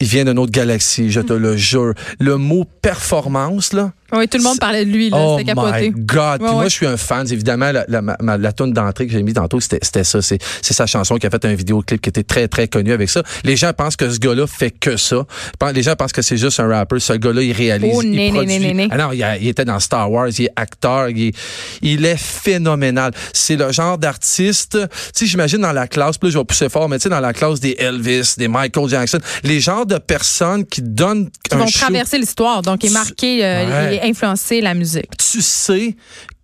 Il 0.00 0.08
vient 0.08 0.24
d'une 0.24 0.38
autre 0.38 0.52
galaxie, 0.52 1.10
je 1.10 1.20
te 1.20 1.32
le 1.32 1.56
jure. 1.56 1.94
Le 2.18 2.36
mot 2.36 2.64
performance, 2.82 3.72
là. 3.72 3.92
Oui, 4.12 4.28
tout 4.28 4.38
le 4.38 4.44
monde 4.44 4.58
parlait 4.58 4.84
de 4.84 4.90
lui, 4.90 5.10
là. 5.10 5.16
Oh 5.18 5.36
C'était 5.38 5.54
my 5.54 5.56
capoté. 5.62 5.90
God! 5.94 6.38
Puis 6.38 6.46
Ouais, 6.46 6.52
moi, 6.52 6.62
ouais. 6.64 6.64
je 6.70 6.74
suis 6.74 6.86
un 6.86 6.96
fan. 6.96 7.26
Évidemment, 7.32 7.72
la, 7.72 7.84
la, 7.88 8.02
ma- 8.02 8.16
la 8.38 8.52
tune 8.52 8.72
d'entrée 8.72 9.06
que 9.06 9.12
j'ai 9.12 9.22
mis 9.22 9.32
tantôt, 9.32 9.60
c'était 9.60 9.78
c'était 9.82 10.04
ça. 10.04 10.20
C'est 10.22 10.38
sa 10.62 10.86
chanson 10.86 11.16
qui 11.16 11.26
a 11.26 11.30
fait 11.30 11.44
un 11.44 11.54
vidéoclip 11.54 12.00
qui 12.00 12.08
était 12.08 12.22
très, 12.22 12.48
très 12.48 12.68
connu 12.68 12.92
avec 12.92 13.08
ça. 13.08 13.22
Les 13.44 13.56
gens 13.56 13.72
pensent 13.72 13.96
que 13.96 14.10
ce 14.10 14.18
gars-là 14.18 14.46
fait 14.46 14.70
que 14.70 14.96
ça. 14.96 15.24
Les 15.74 15.82
gens 15.82 15.94
pensent 15.96 16.12
que 16.12 16.22
c'est 16.22 16.36
juste 16.36 16.60
un 16.60 16.68
rapper. 16.68 17.00
Ce 17.00 17.12
gars-là, 17.14 17.42
il 17.42 17.52
réalise, 17.52 17.92
Oh, 17.94 18.02
il 18.02 18.10
né, 18.10 18.30
produit. 18.30 18.58
né, 18.58 18.74
né. 18.74 18.88
Ah 18.90 18.96
non, 18.98 19.12
il, 19.12 19.22
a- 19.22 19.36
il 19.38 19.48
était 19.48 19.64
dans 19.64 19.80
Star 19.80 20.10
Wars, 20.10 20.28
il 20.38 20.44
est 20.46 20.50
acteur, 20.56 21.08
il 21.08 21.28
est, 21.28 21.34
il 21.82 22.04
est 22.04 22.16
phénoménal. 22.18 23.12
C'est 23.32 23.56
le 23.56 23.72
genre 23.72 23.98
d'artiste, 23.98 24.78
tu 24.80 24.88
sais, 25.14 25.26
j'imagine 25.26 25.58
dans 25.58 25.72
la 25.72 25.86
classe, 25.86 26.16
là, 26.22 26.28
je 26.30 26.38
vais 26.38 26.44
pousser 26.44 26.68
fort, 26.68 26.88
mais 26.88 26.98
tu 26.98 27.04
sais, 27.04 27.08
dans 27.08 27.20
la 27.20 27.32
classe 27.32 27.60
des 27.60 27.76
Elvis, 27.78 28.34
des 28.36 28.48
Michael 28.48 28.88
Jackson, 28.88 29.18
les 29.44 29.60
genres 29.60 29.86
de 29.86 29.98
personnes 29.98 30.66
qui 30.66 30.82
donnent 30.82 31.30
Qui 31.48 31.54
un 31.54 31.58
vont 31.58 31.66
show 31.66 31.80
traverser 31.80 32.18
l'histoire, 32.18 32.62
donc 32.62 32.84
et 32.84 32.90
marquer 32.90 33.44
euh, 33.44 33.62
Ouais. 33.62 34.01
Influencer 34.02 34.60
la 34.60 34.74
musique. 34.74 35.16
tu 35.16 35.42
sais 35.42 35.96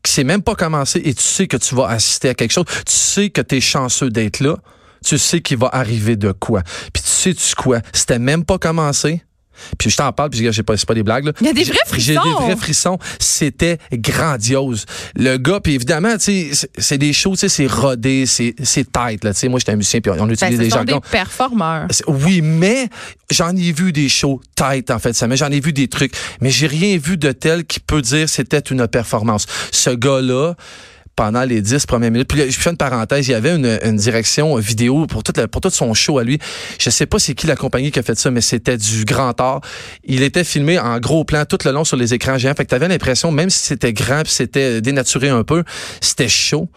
que 0.02 0.08
c'est 0.08 0.24
même 0.24 0.42
pas 0.42 0.54
commencé 0.54 1.00
et 1.04 1.14
tu 1.14 1.22
sais 1.22 1.46
que 1.46 1.56
tu 1.56 1.74
vas 1.74 1.88
assister 1.88 2.28
à 2.28 2.34
quelque 2.34 2.52
chose. 2.52 2.64
Tu 2.86 2.92
sais 2.92 3.30
que 3.30 3.40
tu 3.40 3.56
es 3.56 3.60
chanceux 3.60 4.10
d'être 4.10 4.40
là. 4.40 4.56
Tu 5.04 5.18
sais 5.18 5.40
qu'il 5.40 5.58
va 5.58 5.68
arriver 5.72 6.16
de 6.16 6.32
quoi. 6.32 6.62
Puis 6.92 7.02
tu 7.02 7.08
sais 7.08 7.34
tu 7.34 7.54
quoi? 7.54 7.80
C'était 7.92 8.18
même 8.18 8.44
pas 8.44 8.58
commencé. 8.58 9.22
Puis 9.78 9.90
je 9.90 9.96
t'en 9.96 10.12
parle, 10.12 10.30
puis 10.30 10.46
j'ai 10.52 10.62
pas, 10.62 10.76
c'est 10.76 10.86
pas 10.86 10.94
des 10.94 11.02
blagues. 11.02 11.24
Là. 11.26 11.32
Il 11.40 11.46
y 11.46 11.50
a 11.50 11.52
des 11.52 11.64
J'ai- 11.64 11.72
vrais 11.72 11.78
J'ai 11.98 12.14
frissons. 12.14 12.38
des 12.38 12.44
vrais 12.46 12.56
frissons. 12.56 12.98
C'était 13.18 13.78
grandiose. 13.92 14.84
Le 15.16 15.36
gars, 15.36 15.60
puis 15.60 15.74
évidemment, 15.74 16.12
tu 16.14 16.20
sais, 16.20 16.48
c'est- 16.52 16.70
c'est 16.78 16.98
des 16.98 17.12
shows, 17.12 17.32
tu 17.32 17.38
sais, 17.40 17.48
c'est 17.48 17.66
rodé, 17.66 18.26
c'est 18.26 18.54
c'est 18.62 18.84
tight. 18.90 19.24
Là, 19.24 19.32
tu 19.32 19.40
sais, 19.40 19.48
moi, 19.48 19.58
j'étais 19.58 19.72
un 19.72 19.76
musicien, 19.76 20.00
puis 20.00 20.10
on 20.12 20.26
Ben, 20.26 20.32
utilise 20.32 20.58
des 20.58 20.70
jargons. 20.70 20.96
des 20.96 21.08
performeurs. 21.10 21.86
C'est- 21.90 22.04
Oui, 22.08 22.40
mais 22.42 22.88
j'en 23.30 23.54
ai 23.56 23.72
vu 23.72 23.92
des 23.92 24.08
shows 24.08 24.40
tight 24.56 24.90
en 24.90 24.98
fait, 24.98 25.12
ça, 25.14 25.26
mais 25.26 25.36
j'en 25.36 25.50
ai 25.50 25.60
vu 25.60 25.72
des 25.72 25.88
trucs, 25.88 26.12
mais 26.40 26.50
j'ai 26.50 26.66
rien 26.66 26.96
vu 26.98 27.16
de 27.16 27.32
tel 27.32 27.64
qui 27.64 27.80
peut 27.80 28.02
dire 28.02 28.28
c'était 28.28 28.58
une 28.60 28.86
performance. 28.88 29.46
Ce 29.72 29.90
gars-là 29.90 30.54
pendant 31.18 31.42
les 31.42 31.60
dix 31.60 31.84
premières 31.84 32.12
minutes. 32.12 32.28
Puis 32.28 32.38
là, 32.38 32.48
je 32.48 32.56
fais 32.56 32.70
une 32.70 32.76
parenthèse, 32.76 33.26
il 33.26 33.32
y 33.32 33.34
avait 33.34 33.56
une, 33.56 33.76
une 33.82 33.96
direction 33.96 34.54
vidéo 34.54 35.08
pour 35.08 35.24
toute 35.24 35.36
la- 35.36 35.48
pour 35.48 35.60
tout 35.60 35.68
son 35.70 35.92
show 35.92 36.18
à 36.20 36.22
lui. 36.24 36.38
Je 36.78 36.90
sais 36.90 37.06
pas 37.06 37.18
c'est 37.18 37.34
qui 37.34 37.48
la 37.48 37.56
compagnie 37.56 37.90
qui 37.90 37.98
a 37.98 38.04
fait 38.04 38.16
ça, 38.16 38.30
mais 38.30 38.40
c'était 38.40 38.76
du 38.76 39.04
grand 39.04 39.38
art. 39.40 39.60
Il 40.04 40.22
était 40.22 40.44
filmé 40.44 40.78
en 40.78 41.00
gros 41.00 41.24
plan 41.24 41.44
tout 41.44 41.58
le 41.64 41.72
long 41.72 41.82
sur 41.82 41.96
les 41.96 42.14
écrans 42.14 42.38
géants. 42.38 42.54
Fait 42.56 42.64
que 42.64 42.70
t'avais 42.70 42.86
l'impression, 42.86 43.32
même 43.32 43.50
si 43.50 43.58
c'était 43.58 43.92
grand 43.92 44.22
puis 44.22 44.32
c'était 44.32 44.80
dénaturé 44.80 45.28
un 45.28 45.42
peu, 45.42 45.64
c'était 46.00 46.28
chaud. 46.28 46.68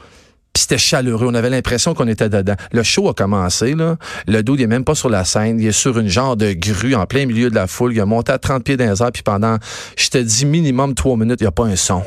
Puis 0.54 0.64
c'était 0.64 0.80
chaleureux. 0.80 1.28
On 1.30 1.36
avait 1.36 1.52
l'impression 1.52 1.94
qu'on 1.94 2.08
était 2.08 2.28
dedans. 2.28 2.56
Le 2.72 2.82
show 2.82 3.08
a 3.10 3.14
commencé, 3.14 3.76
là. 3.76 3.98
Le 4.28 4.42
dos, 4.42 4.56
il 4.56 4.64
est 4.64 4.68
même 4.68 4.84
pas 4.84 4.96
sur 4.96 5.08
la 5.10 5.24
scène. 5.24 5.60
Il 5.62 5.68
est 5.68 5.72
sur 5.72 6.00
une 6.00 6.10
genre 6.10 6.36
de 6.36 6.52
grue 6.54 6.96
en 6.96 7.06
plein 7.06 7.28
milieu 7.28 7.50
de 7.52 7.56
la 7.56 7.68
foule. 7.68 7.94
Il 7.94 8.02
a 8.02 8.06
monté 8.08 8.32
à 8.32 8.40
30 8.40 8.64
pieds 8.64 8.76
dans 8.76 8.90
les 8.92 9.02
airs. 9.04 9.12
Puis 9.14 9.22
pendant, 9.24 9.58
je 9.96 10.10
te 10.10 10.18
dis, 10.18 10.46
minimum 10.48 10.94
trois 10.96 11.16
minutes, 11.16 11.38
il 11.40 11.44
n'y 11.44 11.48
a 11.48 11.52
pas 11.52 11.66
un 11.66 11.76
son. 11.78 12.04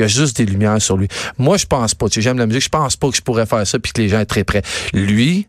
Il 0.00 0.04
y 0.04 0.04
a 0.04 0.08
juste 0.08 0.38
des 0.38 0.46
lumières 0.46 0.80
sur 0.80 0.96
lui. 0.96 1.08
Moi, 1.36 1.58
je 1.58 1.66
pense 1.66 1.94
pas. 1.94 2.06
J'aime 2.10 2.38
la 2.38 2.46
musique. 2.46 2.62
Je 2.62 2.68
pense 2.70 2.96
pas 2.96 3.10
que 3.10 3.16
je 3.16 3.20
pourrais 3.20 3.44
faire 3.44 3.66
ça 3.66 3.78
puis 3.78 3.92
que 3.92 4.00
les 4.00 4.08
gens 4.08 4.20
sont 4.20 4.24
très 4.24 4.44
près. 4.44 4.62
Lui, 4.94 5.46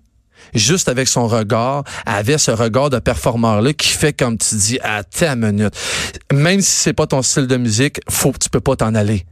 juste 0.54 0.90
avec 0.90 1.08
son 1.08 1.26
regard, 1.28 1.86
avait 2.06 2.38
ce 2.38 2.52
regard 2.52 2.90
de 2.90 3.00
performeur-là 3.00 3.72
qui 3.74 3.88
fait 3.88 4.12
comme 4.12 4.38
tu 4.38 4.56
dis, 4.56 4.80
à 4.84 5.04
ta 5.04 5.38
minute. 5.38 5.74
Même 6.34 6.60
si 6.60 6.72
c'est 6.72 6.94
pas 6.94 7.08
ton 7.08 7.22
style 7.22 7.48
de 7.48 7.56
musique, 7.56 8.02
faut, 8.10 8.34
tu 8.40 8.50
peux 8.50 8.60
pas 8.60 8.76
t'en 8.76 8.94
aller. 8.94 9.26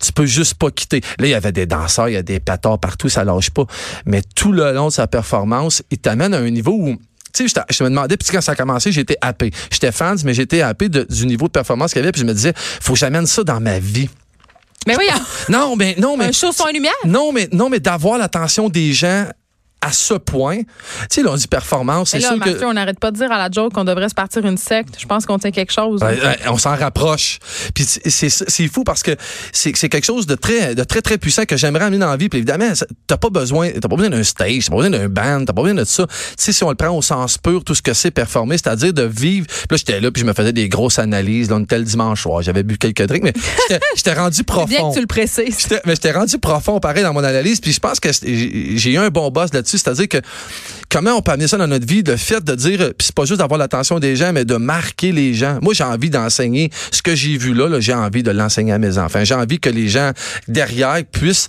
Tu 0.00 0.12
peux 0.12 0.26
juste 0.26 0.54
pas 0.54 0.70
quitter. 0.70 1.00
Là, 1.18 1.26
il 1.26 1.30
y 1.30 1.34
avait 1.34 1.50
des 1.50 1.66
danseurs, 1.66 2.08
il 2.10 2.12
y 2.12 2.18
a 2.18 2.22
des 2.22 2.38
patards 2.38 2.78
partout, 2.78 3.08
ça 3.08 3.24
lâche 3.24 3.50
pas. 3.50 3.64
Mais 4.04 4.22
tout 4.36 4.52
le 4.52 4.72
long 4.72 4.88
de 4.88 4.92
sa 4.92 5.06
performance, 5.06 5.82
il 5.90 5.98
t'amène 5.98 6.34
à 6.34 6.38
un 6.38 6.50
niveau 6.50 6.72
où 6.72 6.96
tu 7.32 7.48
sais, 7.48 7.62
je 7.70 7.84
me 7.84 7.90
demandais, 7.90 8.16
puis 8.16 8.28
quand 8.30 8.40
ça 8.40 8.52
a 8.52 8.54
commencé, 8.54 8.90
j'étais 8.90 9.16
happé. 9.20 9.50
J'étais 9.70 9.92
fan, 9.92 10.16
mais 10.24 10.34
j'étais 10.34 10.62
happé 10.62 10.88
du 10.88 11.26
niveau 11.26 11.46
de 11.46 11.52
performance 11.52 11.92
qu'il 11.92 12.00
y 12.00 12.02
avait, 12.02 12.12
puis 12.12 12.22
je 12.22 12.26
me 12.26 12.32
disais, 12.32 12.52
faut 12.56 12.94
que 12.94 12.98
j'amène 12.98 13.26
ça 13.26 13.44
dans 13.44 13.60
ma 13.60 13.78
vie. 13.78 14.08
Mais 14.86 14.96
oui, 14.96 15.06
Non, 15.48 15.76
mais 15.76 15.94
non, 15.98 16.16
mais 16.16 16.26
un 16.26 16.32
show 16.32 16.52
lumière? 16.72 16.92
non, 17.04 17.32
mais 17.32 17.48
non, 17.52 17.68
mais 17.68 17.80
d'avoir 17.80 18.16
l'attention 18.18 18.68
des 18.68 18.92
gens 18.92 19.26
à 19.80 19.92
ce 19.92 20.14
point. 20.14 20.58
Tu 20.58 20.64
sais, 21.10 21.22
là, 21.22 21.30
on 21.32 21.36
dit 21.36 21.46
performance, 21.46 22.10
c'est 22.10 22.18
là, 22.18 22.28
sûr 22.28 22.40
que. 22.40 22.50
Mathieu, 22.50 22.66
on 22.66 22.72
n'arrête 22.72 22.98
pas 22.98 23.10
de 23.12 23.16
dire 23.16 23.30
à 23.30 23.38
la 23.38 23.48
joke 23.50 23.72
qu'on 23.72 23.84
devrait 23.84 24.08
se 24.08 24.14
partir 24.14 24.44
une 24.44 24.56
secte. 24.56 24.96
Je 24.98 25.06
pense 25.06 25.24
qu'on 25.24 25.38
tient 25.38 25.50
quelque 25.52 25.72
chose. 25.72 26.02
Ouais, 26.02 26.20
ouais, 26.20 26.38
on 26.48 26.58
s'en 26.58 26.74
rapproche. 26.74 27.38
Puis 27.74 27.84
c'est- 27.84 28.68
fou 28.68 28.82
parce 28.84 29.02
que 29.02 29.12
c'est 29.52 29.72
quelque 29.72 30.04
chose 30.04 30.26
de 30.26 30.34
très 30.34 30.74
de 30.74 30.82
très 30.84 31.00
très 31.00 31.16
puissant 31.16 31.44
que 31.44 31.56
j'aimerais 31.56 31.84
amener 31.84 31.98
dans 31.98 32.10
la 32.10 32.16
vie. 32.16 32.28
Puis 32.28 32.38
évidemment, 32.38 32.70
t'as 33.06 33.16
pas 33.16 33.30
besoin 33.30 33.70
t'as 33.70 33.88
pas 33.88 33.96
besoin 33.96 34.10
d'un 34.10 34.22
stage, 34.24 34.64
t'as 34.66 34.70
pas 34.70 34.76
besoin 34.76 34.90
d'un 34.90 35.08
band, 35.08 35.44
t'as 35.44 35.52
pas 35.52 35.62
besoin 35.62 35.74
de 35.80 35.84
ça. 35.84 36.06
Tu 36.06 36.14
sais 36.38 36.52
si 36.52 36.64
on 36.64 36.70
le 36.70 36.74
prend 36.76 36.90
au 36.96 37.02
sens 37.02 37.38
pur, 37.38 37.62
tout 37.64 37.74
ce 37.74 37.82
que 37.82 37.94
c'est 37.94 38.10
performer, 38.10 38.58
c'est-à-dire 38.58 38.92
de 38.92 39.04
vivre. 39.04 39.46
Puis 39.46 39.66
là 39.70 39.76
j'étais 39.76 40.00
là 40.00 40.10
puis 40.10 40.22
je 40.22 40.26
me 40.26 40.32
faisais 40.32 40.52
des 40.52 40.68
grosses 40.68 40.98
analyses. 40.98 41.50
Là, 41.50 41.56
on 41.56 41.60
était 41.62 41.78
le 41.78 41.84
dimanche 41.84 42.22
soir, 42.22 42.42
j'avais 42.42 42.62
bu 42.64 42.78
quelques 42.78 43.06
drinks, 43.06 43.22
mais 43.22 43.32
j'étais- 43.96 44.12
rendu 44.18 44.42
profond. 44.42 44.66
Bien 44.66 44.88
que 44.88 44.94
tu 44.94 45.00
le 45.00 45.06
précises. 45.06 45.68
Mais 45.84 45.94
j'étais 45.94 46.10
rendu 46.12 46.38
profond 46.38 46.80
pareil 46.80 47.02
dans 47.04 47.12
mon 47.12 47.22
analyse 47.22 47.60
puis 47.60 47.72
je 47.72 47.78
pense 47.78 48.00
que 48.00 48.08
j'ai 48.22 48.90
eu 48.92 48.96
un 48.98 49.10
bon 49.10 49.30
boss 49.30 49.50
c'est-à-dire 49.76 50.08
que 50.08 50.18
comment 50.88 51.12
on 51.12 51.22
peut 51.22 51.32
amener 51.32 51.48
ça 51.48 51.58
dans 51.58 51.66
notre 51.66 51.86
vie 51.86 52.02
le 52.02 52.16
fait 52.16 52.42
de 52.42 52.54
dire 52.54 52.78
puis 52.96 53.06
c'est 53.06 53.14
pas 53.14 53.24
juste 53.24 53.40
d'avoir 53.40 53.58
l'attention 53.58 53.98
des 53.98 54.16
gens 54.16 54.32
mais 54.32 54.44
de 54.44 54.56
marquer 54.56 55.12
les 55.12 55.34
gens. 55.34 55.58
Moi 55.60 55.74
j'ai 55.74 55.84
envie 55.84 56.10
d'enseigner 56.10 56.70
ce 56.90 57.02
que 57.02 57.14
j'ai 57.14 57.36
vu 57.36 57.52
là, 57.52 57.80
j'ai 57.80 57.94
envie 57.94 58.22
de 58.22 58.30
l'enseigner 58.30 58.72
à 58.72 58.78
mes 58.78 58.98
enfants. 58.98 59.24
J'ai 59.24 59.34
envie 59.34 59.58
que 59.60 59.70
les 59.70 59.88
gens 59.88 60.12
derrière 60.46 61.04
puissent 61.04 61.48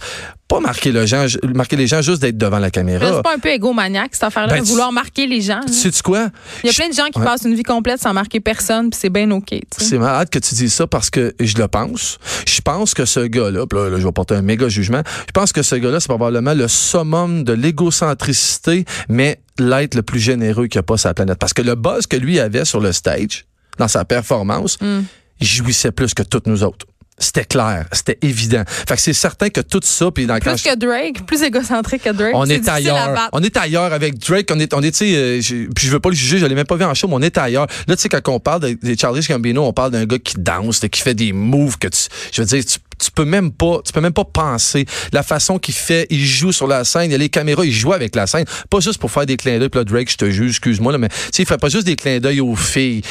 pas 0.49 0.59
marquer 0.59 0.91
le 0.91 1.05
gens 1.05 1.25
marquer 1.55 1.77
les 1.77 1.87
gens 1.87 2.01
juste 2.01 2.21
d'être 2.21 2.37
devant 2.37 2.59
la 2.59 2.71
caméra 2.71 3.05
C'est 3.15 3.21
pas 3.23 3.35
un 3.35 3.39
peu 3.39 3.49
égomaniaque, 3.49 4.09
cette 4.13 4.23
affaire-là, 4.25 4.53
Ben, 4.55 4.59
de 4.59 4.65
tu- 4.65 4.71
vouloir 4.71 4.91
marquer 4.91 5.27
les 5.27 5.39
gens. 5.41 5.61
tu 5.65 5.71
sais 5.71 5.91
quoi? 6.03 6.29
Il 6.63 6.67
y 6.67 6.69
a 6.69 6.73
plein 6.73 6.89
de 6.89 6.93
gens 6.93 7.05
qui 7.13 7.19
Ouais. 7.19 7.25
passent 7.25 7.43
une 7.43 7.53
vie 7.55 7.63
complète 7.63 8.01
sans 8.01 8.13
marquer 8.13 8.39
personne, 8.41 8.89
puis 8.89 8.99
c'est 8.99 9.09
bien 9.09 9.29
OK. 9.31 9.45
tu. 9.51 9.61
C'est 9.77 9.97
malade 9.97 10.29
que 10.29 10.39
tu 10.39 10.55
dises 10.55 10.73
ça 10.73 10.87
parce 10.87 11.09
que 11.09 11.33
je 11.39 11.55
le 11.57 11.67
pense. 11.67 12.17
Je 12.47 12.59
pense 12.61 12.93
que 12.93 13.05
ce 13.05 13.21
gars-là, 13.21 13.65
là, 13.71 13.89
là, 13.89 13.97
je 13.99 14.05
vais 14.05 14.11
porter 14.11 14.33
un 14.35 14.41
méga 14.41 14.67
jugement, 14.67 15.01
je 15.27 15.31
pense 15.31 15.53
que 15.53 15.61
ce 15.61 15.75
gars-là, 15.75 15.99
c'est 15.99 16.07
probablement 16.09 16.53
le 16.55 16.67
summum 16.67 17.43
de 17.43 17.53
l'égocentricité, 17.53 18.85
mais 19.07 19.39
l'être 19.59 19.95
le 19.95 20.01
plus 20.01 20.19
généreux 20.19 20.67
qu'il 20.67 20.79
n'y 20.79 20.81
a 20.81 20.83
pas 20.83 20.97
sur 20.97 21.09
la 21.09 21.13
planète. 21.13 21.37
Parce 21.37 21.53
que 21.53 21.61
le 21.61 21.75
buzz 21.75 22.07
que 22.07 22.17
lui 22.17 22.39
avait 22.39 22.65
sur 22.65 22.79
le 22.79 22.91
stage, 22.91 23.45
dans 23.77 23.87
sa 23.87 24.03
performance, 24.05 24.77
Mm. 24.81 25.01
il 25.41 25.47
jouissait 25.47 25.91
plus 25.91 26.13
que 26.13 26.23
toutes 26.23 26.47
nous 26.47 26.63
autres. 26.63 26.85
C'était 27.19 27.45
clair, 27.45 27.85
c'était 27.91 28.17
évident. 28.21 28.63
Fait 28.67 28.95
que 28.95 29.01
c'est 29.01 29.13
certain 29.13 29.49
que 29.49 29.61
tout 29.61 29.81
ça, 29.83 30.09
puis 30.11 30.25
dans 30.25 30.39
Plus 30.39 30.61
que 30.61 30.75
Drake, 30.75 31.25
plus 31.25 31.43
égocentrique 31.43 32.03
que 32.03 32.11
Drake. 32.11 32.33
on 32.33 32.45
est 32.45 32.67
ailleurs. 32.67 33.29
On 33.33 33.43
est 33.43 33.55
ailleurs 33.57 33.91
avec 33.93 34.17
Drake. 34.17 34.49
On 34.51 34.59
est, 34.59 34.73
on 34.73 34.81
est, 34.81 34.91
tu 34.91 34.97
sais, 34.97 35.13
euh, 35.15 35.67
puis 35.75 35.87
je 35.87 35.91
veux 35.91 35.99
pas 35.99 36.09
le 36.09 36.15
juger, 36.15 36.39
je 36.39 36.45
l'ai 36.45 36.55
même 36.55 36.65
pas 36.65 36.77
vu 36.77 36.85
en 36.85 36.93
show, 36.93 37.07
mais 37.07 37.15
on 37.15 37.21
est 37.21 37.37
ailleurs. 37.37 37.67
Là, 37.87 37.95
tu 37.95 38.01
sais, 38.01 38.09
quand 38.09 38.27
on 38.29 38.39
parle 38.39 38.61
de, 38.61 38.77
de 38.81 38.99
Charlie 38.99 39.25
Gambino, 39.27 39.63
on 39.63 39.73
parle 39.73 39.91
d'un 39.91 40.05
gars 40.05 40.19
qui 40.19 40.35
danse, 40.37 40.79
qui 40.79 41.01
fait 41.01 41.13
des 41.13 41.33
moves 41.33 41.77
que 41.77 41.87
tu, 41.89 42.07
je 42.31 42.41
veux 42.41 42.47
dire, 42.47 42.63
tu, 42.65 42.79
tu 42.99 43.11
peux 43.11 43.25
même 43.25 43.51
pas, 43.51 43.79
tu 43.85 43.91
peux 43.91 44.01
même 44.01 44.13
pas 44.13 44.25
penser 44.25 44.85
la 45.11 45.23
façon 45.23 45.59
qu'il 45.59 45.73
fait. 45.73 46.07
Il 46.09 46.25
joue 46.25 46.51
sur 46.51 46.67
la 46.67 46.83
scène, 46.83 47.05
il 47.05 47.11
y 47.11 47.15
a 47.15 47.17
les 47.17 47.29
caméras, 47.29 47.65
il 47.65 47.73
joue 47.73 47.93
avec 47.93 48.15
la 48.15 48.27
scène, 48.27 48.45
pas 48.69 48.79
juste 48.79 48.97
pour 48.99 49.11
faire 49.11 49.25
des 49.25 49.37
clins 49.37 49.59
d'œil. 49.59 49.69
Puis 49.69 49.79
là, 49.79 49.83
Drake, 49.83 50.11
je 50.11 50.17
te 50.17 50.29
juge, 50.29 50.51
excuse-moi, 50.51 50.91
là, 50.91 50.97
mais 50.97 51.09
tu 51.09 51.15
sais, 51.33 51.43
il 51.43 51.45
fait 51.45 51.57
pas 51.57 51.69
juste 51.69 51.85
des 51.85 51.95
clins 51.95 52.19
d'œil 52.19 52.41
aux 52.41 52.55
filles. 52.55 53.01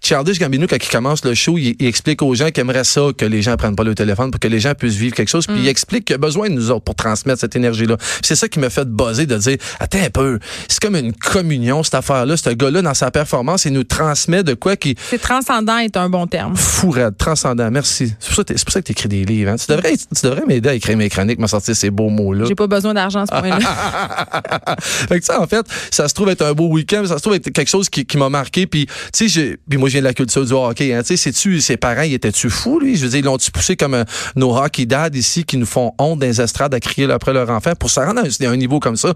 Childish 0.00 0.38
Gambino, 0.38 0.66
quand 0.68 0.76
il 0.82 0.88
commence 0.88 1.24
le 1.24 1.34
show, 1.34 1.58
il, 1.58 1.74
il 1.78 1.86
explique 1.86 2.22
aux 2.22 2.34
gens 2.34 2.46
qu'il 2.50 2.60
aimerait 2.60 2.84
ça, 2.84 3.08
que 3.16 3.24
les 3.24 3.42
gens 3.42 3.56
prennent 3.56 3.76
pas 3.76 3.84
le 3.84 3.94
téléphone 3.94 4.30
pour 4.30 4.38
que 4.40 4.48
les 4.48 4.60
gens 4.60 4.74
puissent 4.74 4.94
vivre 4.96 5.14
quelque 5.14 5.28
chose. 5.28 5.46
Puis 5.46 5.56
il 5.58 5.68
explique 5.68 6.04
qu'il 6.06 6.14
a 6.14 6.18
besoin 6.18 6.48
de 6.48 6.54
nous 6.54 6.70
autres 6.70 6.84
pour 6.84 6.94
transmettre 6.94 7.40
cette 7.40 7.56
énergie-là. 7.56 7.96
C'est 8.22 8.36
ça 8.36 8.48
qui 8.48 8.58
me 8.58 8.68
fait 8.68 8.88
buzzer 8.88 9.26
de 9.26 9.36
dire, 9.36 9.56
attends 9.80 9.98
un 10.02 10.10
peu, 10.10 10.38
c'est 10.68 10.80
comme 10.80 10.96
une 10.96 11.12
communion, 11.12 11.82
cette 11.82 11.94
affaire-là. 11.96 12.36
Ce 12.36 12.50
gars-là, 12.50 12.82
dans 12.82 12.94
sa 12.94 13.10
performance, 13.10 13.64
il 13.64 13.72
nous 13.72 13.84
transmet 13.84 14.42
de 14.42 14.54
quoi 14.54 14.76
qui 14.76 14.94
C'est 15.10 15.18
transcendant 15.20 15.78
est 15.78 15.96
un 15.96 16.08
bon 16.08 16.26
terme. 16.26 16.56
fou 16.56 16.90
raide, 16.90 17.16
transcendant. 17.18 17.70
Merci. 17.70 18.14
C'est 18.20 18.34
pour 18.34 18.72
ça 18.72 18.80
que 18.80 18.86
tu 18.86 18.92
écris 18.92 19.08
des 19.08 19.24
livres. 19.24 19.50
hein. 19.52 19.56
Tu 19.56 19.66
devrais, 19.70 19.96
tu 19.96 20.06
devrais 20.22 20.46
m'aider 20.46 20.68
à 20.68 20.74
écrire 20.74 20.96
mes 20.96 21.08
chroniques, 21.08 21.38
me 21.38 21.46
sortir 21.46 21.74
ces 21.74 21.90
beaux 21.90 22.08
mots-là. 22.08 22.44
J'ai 22.46 22.54
pas 22.54 22.66
besoin 22.66 22.94
d'argent 22.94 23.24
ce 23.26 23.32
point-là. 23.38 23.58
fait 24.80 25.18
que 25.20 25.24
ça, 25.26 25.40
en 25.40 25.46
fait, 25.46 25.66
ça 25.90 26.08
se 26.08 26.14
trouve 26.14 26.28
être 26.28 26.42
un 26.42 26.52
beau 26.52 26.68
week-end, 26.68 27.02
ça 27.06 27.16
se 27.16 27.22
trouve 27.22 27.34
être 27.34 27.50
quelque 27.50 27.68
chose 27.68 27.88
qui, 27.88 28.04
qui 28.06 28.16
m'a 28.16 28.28
marqué. 28.28 28.66
Puis, 28.66 28.86
tu 29.12 29.28
sais, 29.28 29.58
puis 29.68 29.78
moi, 29.78 29.87
je 29.88 29.94
viens 29.94 30.00
de 30.00 30.06
la 30.06 30.14
culture 30.14 30.44
du 30.44 30.52
hockey. 30.52 30.94
Hein, 30.94 31.02
tu 31.02 31.08
sais, 31.08 31.16
sais-tu, 31.16 31.60
ses 31.60 31.76
parents, 31.76 32.02
ils 32.02 32.14
étaient-tu 32.14 32.50
fous, 32.50 32.78
lui? 32.80 32.96
Je 32.96 33.04
veux 33.04 33.10
dire, 33.10 33.18
ils 33.20 33.24
l'ont-tu 33.24 33.50
poussé 33.50 33.76
comme 33.76 33.94
euh, 33.94 34.04
nos 34.36 34.56
hockey 34.56 34.86
dads 34.86 35.10
ici 35.14 35.44
qui 35.44 35.56
nous 35.56 35.66
font 35.66 35.92
honte 35.98 36.18
dans 36.20 36.26
les 36.26 36.40
estrades 36.40 36.74
à 36.74 36.80
crier 36.80 37.10
après 37.10 37.32
leur 37.32 37.50
enfant 37.50 37.72
pour 37.74 37.90
se 37.90 38.00
rendre 38.00 38.20
à 38.20 38.48
un, 38.48 38.56
niveau 38.56 38.80
comme 38.80 38.96
ça? 38.96 39.14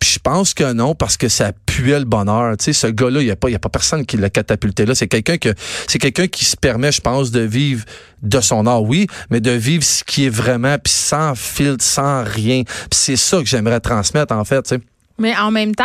Puis 0.00 0.10
je 0.14 0.18
pense 0.18 0.54
que 0.54 0.72
non, 0.72 0.94
parce 0.94 1.16
que 1.16 1.28
ça 1.28 1.52
puait 1.66 1.98
le 1.98 2.04
bonheur. 2.04 2.56
Tu 2.56 2.66
sais, 2.66 2.72
ce 2.72 2.86
gars-là, 2.86 3.20
il 3.20 3.26
n'y 3.26 3.30
a, 3.30 3.36
pas- 3.36 3.50
y 3.50 3.54
a 3.54 3.58
pas 3.58 3.68
personne 3.68 4.06
qui 4.06 4.16
l'a 4.16 4.30
catapulté 4.30 4.86
là. 4.86 4.94
C'est 4.94 5.08
quelqu'un 5.08 5.38
que 5.38 5.54
c'est 5.86 5.98
quelqu'un 5.98 6.26
qui 6.26 6.44
se 6.44 6.56
permet, 6.56 6.92
je 6.92 7.00
pense, 7.00 7.30
de 7.30 7.40
vivre 7.40 7.84
de 8.22 8.40
son 8.40 8.66
art, 8.66 8.82
oui, 8.82 9.06
mais 9.30 9.40
de 9.40 9.50
vivre 9.50 9.84
ce 9.84 10.02
qui 10.02 10.26
est 10.26 10.30
vraiment, 10.30 10.76
puis 10.82 10.92
sans 10.92 11.34
filtre, 11.34 11.84
sans 11.84 12.24
rien. 12.24 12.62
C'est 12.92 13.16
ça 13.16 13.38
que 13.38 13.46
j'aimerais 13.46 13.80
transmettre, 13.80 14.34
en 14.34 14.44
fait, 14.44 14.62
tu 14.62 14.76
sais. 14.76 14.80
Mais 15.18 15.34
en 15.36 15.50
même 15.50 15.74
temps, 15.74 15.84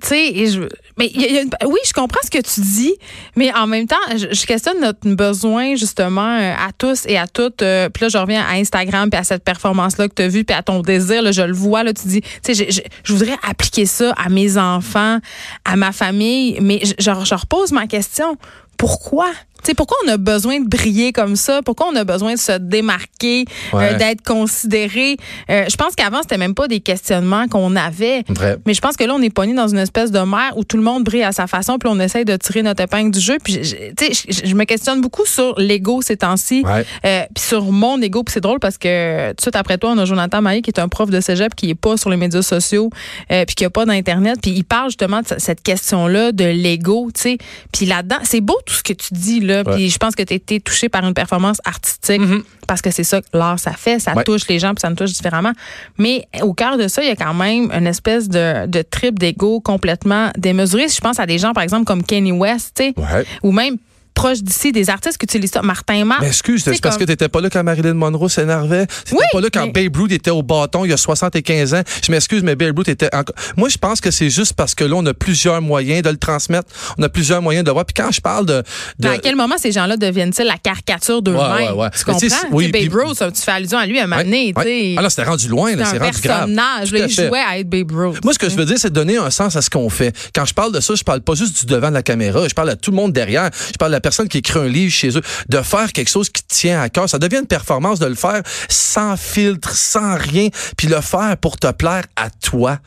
tu 0.00 0.08
sais, 0.08 0.46
je, 0.46 0.60
mais 0.96 1.06
y 1.08 1.32
y 1.32 1.38
a 1.38 1.42
une- 1.42 1.50
oui, 1.66 1.80
je 1.84 1.92
comprends 1.92 2.20
ce 2.22 2.30
que 2.30 2.38
tu 2.40 2.60
dis, 2.60 2.94
mais 3.34 3.52
en 3.54 3.66
même 3.66 3.86
temps, 3.88 3.96
je, 4.12 4.26
je 4.32 4.46
questionne 4.46 4.80
notre 4.80 5.08
besoin 5.14 5.74
justement 5.74 6.36
euh, 6.38 6.52
à 6.54 6.70
tous 6.76 7.04
et 7.06 7.18
à 7.18 7.26
toutes. 7.26 7.62
euh, 7.62 7.88
puis 7.88 8.04
là, 8.04 8.08
je 8.08 8.18
reviens 8.18 8.44
à 8.44 8.52
Instagram 8.54 9.10
puis 9.10 9.18
à 9.18 9.24
cette 9.24 9.42
performance-là 9.42 10.08
que 10.08 10.14
tu 10.14 10.22
as 10.22 10.28
vue 10.28 10.44
puis 10.44 10.56
à 10.56 10.62
ton 10.62 10.80
désir. 10.80 11.22
Là, 11.22 11.32
je 11.32 11.42
le 11.42 11.52
vois. 11.54 11.82
Là, 11.82 11.92
tu 11.92 12.06
dis, 12.06 12.20
tu 12.20 12.54
sais, 12.54 12.54
je, 12.54 12.80
je- 13.04 13.12
voudrais 13.12 13.36
appliquer 13.48 13.84
ça 13.86 14.12
à 14.16 14.28
mes 14.28 14.56
enfants, 14.58 15.18
à 15.64 15.76
ma 15.76 15.90
famille, 15.92 16.58
mais 16.60 16.80
je, 16.84 16.92
je 16.98 17.34
repose 17.34 17.72
ma 17.72 17.86
question. 17.88 18.36
Pourquoi? 18.76 19.30
Sais, 19.64 19.74
pourquoi 19.74 19.96
on 20.06 20.08
a 20.08 20.16
besoin 20.16 20.60
de 20.60 20.68
briller 20.68 21.12
comme 21.12 21.36
ça? 21.36 21.60
Pourquoi 21.64 21.86
on 21.92 21.96
a 21.96 22.04
besoin 22.04 22.34
de 22.34 22.38
se 22.38 22.58
démarquer, 22.58 23.44
euh, 23.74 23.96
d'être 23.98 24.22
considéré? 24.22 25.16
Euh, 25.50 25.64
je 25.70 25.76
pense 25.76 25.94
qu'avant, 25.94 26.20
c'était 26.22 26.38
même 26.38 26.54
pas 26.54 26.68
des 26.68 26.80
questionnements 26.80 27.46
qu'on 27.48 27.76
avait. 27.76 28.24
Vrai. 28.28 28.56
Mais 28.66 28.74
je 28.74 28.80
pense 28.80 28.96
que 28.96 29.04
là, 29.04 29.14
on 29.14 29.22
est 29.22 29.30
pogné 29.30 29.54
dans 29.54 29.68
une 29.68 29.78
espèce 29.78 30.10
de 30.10 30.18
mer 30.20 30.52
où 30.56 30.64
tout 30.64 30.76
le 30.76 30.82
monde 30.82 31.04
brille 31.04 31.22
à 31.22 31.32
sa 31.32 31.46
façon, 31.46 31.78
puis 31.78 31.88
on 31.92 32.00
essaye 32.00 32.24
de 32.24 32.36
tirer 32.36 32.62
notre 32.62 32.82
épingle 32.82 33.10
du 33.12 33.20
jeu. 33.20 33.36
Puis, 33.42 33.60
tu 33.96 34.14
sais, 34.14 34.44
je, 34.44 34.54
me 34.54 34.64
questionne 34.64 35.00
beaucoup 35.00 35.26
sur 35.26 35.54
l'ego 35.58 36.02
ces 36.02 36.16
temps-ci, 36.16 36.62
Ouais. 36.64 36.84
euh, 37.04 37.22
puis 37.34 37.44
sur 37.44 37.70
mon 37.70 38.00
ego. 38.00 38.22
Puis 38.24 38.32
c'est 38.34 38.40
drôle 38.40 38.58
parce 38.60 38.78
que 38.78 39.30
tout 39.30 39.36
de 39.36 39.40
suite 39.42 39.56
après 39.56 39.78
toi, 39.78 39.90
on 39.92 39.98
a 39.98 40.04
Jonathan 40.04 40.42
Maillé 40.42 40.62
qui 40.62 40.70
est 40.70 40.80
un 40.80 40.88
prof 40.88 41.08
de 41.10 41.20
cégep 41.20 41.54
qui 41.54 41.70
est 41.70 41.74
pas 41.74 41.96
sur 41.96 42.10
les 42.10 42.16
médias 42.16 42.42
sociaux, 42.42 42.90
puis 43.28 43.54
qui 43.54 43.64
a 43.64 43.70
pas 43.70 43.84
d'internet. 43.84 44.38
Puis 44.42 44.50
il 44.52 44.64
parle 44.64 44.88
justement 44.90 45.20
de 45.22 45.26
ce- 45.28 45.38
cette 45.38 45.62
question-là 45.62 46.32
de 46.32 46.44
l'ego, 46.44 47.10
tu 47.14 47.20
sais. 47.20 47.38
Puis 47.72 47.86
là-dedans, 47.86 48.18
c'est 48.24 48.40
beau 48.40 48.56
tout 48.66 48.74
ce 48.74 48.82
que 48.82 48.92
tu 48.92 49.14
dis 49.14 49.40
là. 49.40 49.51
Puis 49.74 49.90
je 49.90 49.98
pense 49.98 50.14
que 50.14 50.22
tu 50.22 50.32
as 50.32 50.36
été 50.36 50.60
touché 50.60 50.88
par 50.88 51.04
une 51.06 51.14
performance 51.14 51.58
artistique 51.64 52.20
parce 52.66 52.80
que 52.82 52.90
c'est 52.90 53.04
ça 53.04 53.20
que 53.20 53.26
l'art 53.34 53.58
ça 53.58 53.72
fait, 53.72 53.98
ça 53.98 54.14
Ouais. 54.14 54.24
touche 54.24 54.46
les 54.48 54.58
gens 54.58 54.70
puis 54.74 54.80
ça 54.80 54.88
nous 54.90 54.96
touche 54.96 55.12
différemment. 55.12 55.52
Mais 55.98 56.26
au 56.42 56.54
cœur 56.54 56.78
de 56.78 56.88
ça, 56.88 57.02
il 57.02 57.08
y 57.08 57.10
a 57.12 57.16
quand 57.16 57.34
même 57.34 57.70
une 57.72 57.86
espèce 57.86 58.28
de, 58.28 58.66
de 58.66 58.82
trip 58.82 59.18
d'ego 59.18 59.60
complètement 59.60 60.30
démesuré. 60.38 60.88
Si 60.88 60.96
je 60.96 61.00
pense 61.00 61.18
à 61.20 61.26
des 61.26 61.38
gens 61.38 61.52
par 61.52 61.62
exemple 61.62 61.84
comme 61.84 62.02
Kanye 62.02 62.32
West, 62.32 62.72
tu 62.76 62.84
sais, 62.84 62.94
Ouais. 62.96 63.24
ou 63.42 63.52
même 63.52 63.76
proche 64.14 64.38
d'ici 64.42 64.72
des 64.72 64.90
artistes 64.90 65.18
qui 65.18 65.24
utilisent 65.24 65.52
ça, 65.52 65.62
Martin 65.62 66.04
Marc. 66.04 66.20
Mais 66.22 66.28
excuse, 66.28 66.62
C'est 66.64 66.80
parce 66.80 66.96
comme- 66.96 67.06
que 67.06 67.10
t'étais 67.10 67.28
pas 67.28 67.40
là 67.40 67.50
quand 67.50 67.62
Marilyn 67.64 67.94
Monroe 67.94 68.28
s'énervait. 68.28 68.86
T'étais 68.86 69.12
Oui, 69.16 69.24
pas 69.32 69.40
là 69.40 69.48
quand 69.52 69.66
mais- 69.66 69.72
Babe 69.88 69.96
Ruth 69.96 70.12
était 70.12 70.30
au 70.30 70.42
bâton 70.42 70.84
il 70.84 70.90
y 70.90 70.92
a 70.92 70.96
75 70.96 71.74
ans. 71.74 71.82
Je 72.04 72.10
m'excuse, 72.12 72.42
mais 72.42 72.56
Babe 72.56 72.76
Ruth 72.78 72.88
était 72.88 73.14
encore... 73.14 73.34
Moi, 73.56 73.68
je 73.68 73.78
pense 73.78 74.00
que 74.00 74.10
c'est 74.10 74.30
juste 74.30 74.52
parce 74.54 74.74
que 74.74 74.84
là, 74.84 74.94
on 74.96 75.06
a 75.06 75.14
plusieurs 75.14 75.60
moyens 75.62 76.02
de 76.02 76.10
le 76.10 76.16
transmettre. 76.16 76.68
On 76.98 77.02
a 77.02 77.08
plusieurs 77.08 77.42
moyens 77.42 77.64
de 77.64 77.70
le 77.70 77.72
voir. 77.74 77.84
Puis 77.84 77.94
quand 77.94 78.10
je 78.12 78.20
parle 78.20 78.46
de... 78.46 78.62
de- 78.98 79.08
à 79.08 79.18
quel 79.18 79.36
moment 79.36 79.56
ces 79.58 79.72
gens-là 79.72 79.96
deviennent-ils 79.96 80.44
la 80.46 80.56
caricature 80.58 81.22
d'eux-mêmes? 81.22 81.40
Ouais, 81.40 81.68
ouais, 81.70 81.76
ouais. 81.84 81.88
Tu 81.96 82.04
comprends? 82.04 82.26
oui, 82.52 82.70
Babe 82.70 82.82
puis- 82.82 82.90
Ruth, 82.92 83.18
tu 83.34 83.42
fais 83.42 83.50
allusion 83.52 83.78
à 83.78 83.86
lui 83.86 83.98
à 83.98 84.04
un 84.04 84.06
moment 84.06 84.22
donné. 84.22 84.52
Ah 84.56 85.02
là, 85.02 85.10
c'était 85.10 85.24
rendu 85.24 85.48
loin, 85.48 85.74
là, 85.74 85.84
c'est 85.86 85.98
rendu 85.98 86.20
grave. 86.20 86.46
personnage. 86.46 86.88
Tout 86.88 86.94
là, 86.94 87.06
il 87.06 87.10
jouait 87.14 87.38
à 87.48 87.58
être 87.58 87.68
Babe 87.68 87.90
Ruth. 87.92 88.24
Moi, 88.24 88.32
ce 88.34 88.38
que 88.38 88.48
je 88.48 88.56
veux 88.56 88.64
dire, 88.64 88.76
c'est 88.78 88.90
de 88.90 88.94
donner 88.94 89.16
un 89.16 89.30
sens 89.30 89.56
à 89.56 89.62
ce 89.62 89.70
qu'on 89.70 89.88
fait. 89.88 90.14
Quand 90.34 90.44
je 90.44 90.54
parle 90.54 90.72
de 90.72 90.80
ça, 90.80 90.94
je 90.94 91.02
parle 91.04 91.20
pas 91.22 91.34
juste 91.34 91.60
du 91.60 91.66
devant 91.66 91.88
de 91.88 91.94
la 91.94 92.02
caméra. 92.02 92.46
Je 92.48 92.54
parle 92.54 92.70
à 92.70 92.76
tout 92.76 92.90
le 92.90 92.96
monde 92.96 93.12
derrière. 93.12 93.50
Je 93.72 93.78
parle 93.78 93.94
à 93.94 94.00
personne 94.02 94.28
qui 94.28 94.38
écrit 94.38 94.58
un 94.58 94.68
livre 94.68 94.92
chez 94.92 95.16
eux. 95.16 95.22
De 95.48 95.62
faire 95.62 95.92
quelque 95.92 96.10
chose 96.10 96.28
qui 96.28 96.42
tient 96.44 96.80
à 96.80 96.88
cœur. 96.88 97.08
Ça 97.08 97.18
devient 97.18 97.38
une 97.38 97.46
performance 97.46 97.98
de 97.98 98.06
le 98.06 98.14
faire 98.14 98.42
sans 98.68 99.16
filtre, 99.16 99.74
sans 99.74 100.16
rien, 100.16 100.48
puis 100.76 100.88
le 100.88 101.00
faire 101.00 101.36
pour 101.38 101.56
te 101.56 101.70
plaire 101.72 102.04
à 102.16 102.30
toi. 102.30 102.78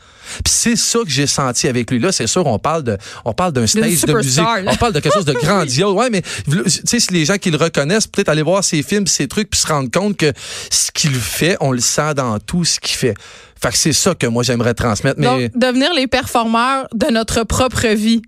Puis 0.44 0.52
c'est 0.52 0.76
ça 0.76 0.98
que 1.00 1.10
j'ai 1.10 1.26
senti 1.26 1.68
avec 1.68 1.90
lui. 1.90 1.98
Là, 1.98 2.12
c'est 2.12 2.26
sûr, 2.26 2.46
on 2.46 2.58
parle 2.58 2.82
de, 2.82 2.98
on 3.24 3.32
parle 3.32 3.52
d'un 3.52 3.66
stage 3.66 4.02
de 4.02 4.12
musique. 4.14 4.38
là. 4.42 4.62
On 4.66 4.76
parle 4.76 4.92
de 4.92 5.00
quelque 5.00 5.14
chose 5.14 5.24
de 5.24 5.32
grandiose. 5.42 5.94
Ouais, 5.94 6.10
mais 6.10 6.22
tu 6.22 6.62
sais, 6.84 7.00
si 7.00 7.12
les 7.12 7.24
gens 7.24 7.36
qui 7.38 7.50
le 7.50 7.56
reconnaissent, 7.56 8.06
peut-être 8.06 8.28
aller 8.28 8.42
voir 8.42 8.64
ses 8.64 8.82
films, 8.82 9.06
ses 9.06 9.28
trucs, 9.28 9.50
puis 9.50 9.60
se 9.60 9.66
rendre 9.66 9.90
compte 9.90 10.16
que 10.16 10.32
ce 10.70 10.90
qu'il 10.92 11.14
fait, 11.14 11.56
on 11.60 11.72
le 11.72 11.80
sent 11.80 12.14
dans 12.14 12.38
tout 12.38 12.64
ce 12.64 12.80
qu'il 12.80 12.96
fait. 12.96 13.14
Fait 13.60 13.70
que 13.70 13.78
c'est 13.78 13.92
ça 13.92 14.14
que 14.14 14.26
moi 14.26 14.42
j'aimerais 14.42 14.74
transmettre. 14.74 15.18
Mais 15.18 15.48
Donc, 15.48 15.58
devenir 15.58 15.94
les 15.94 16.06
performeurs 16.06 16.88
de 16.94 17.06
notre 17.06 17.44
propre 17.44 17.86
vie. 17.88 18.22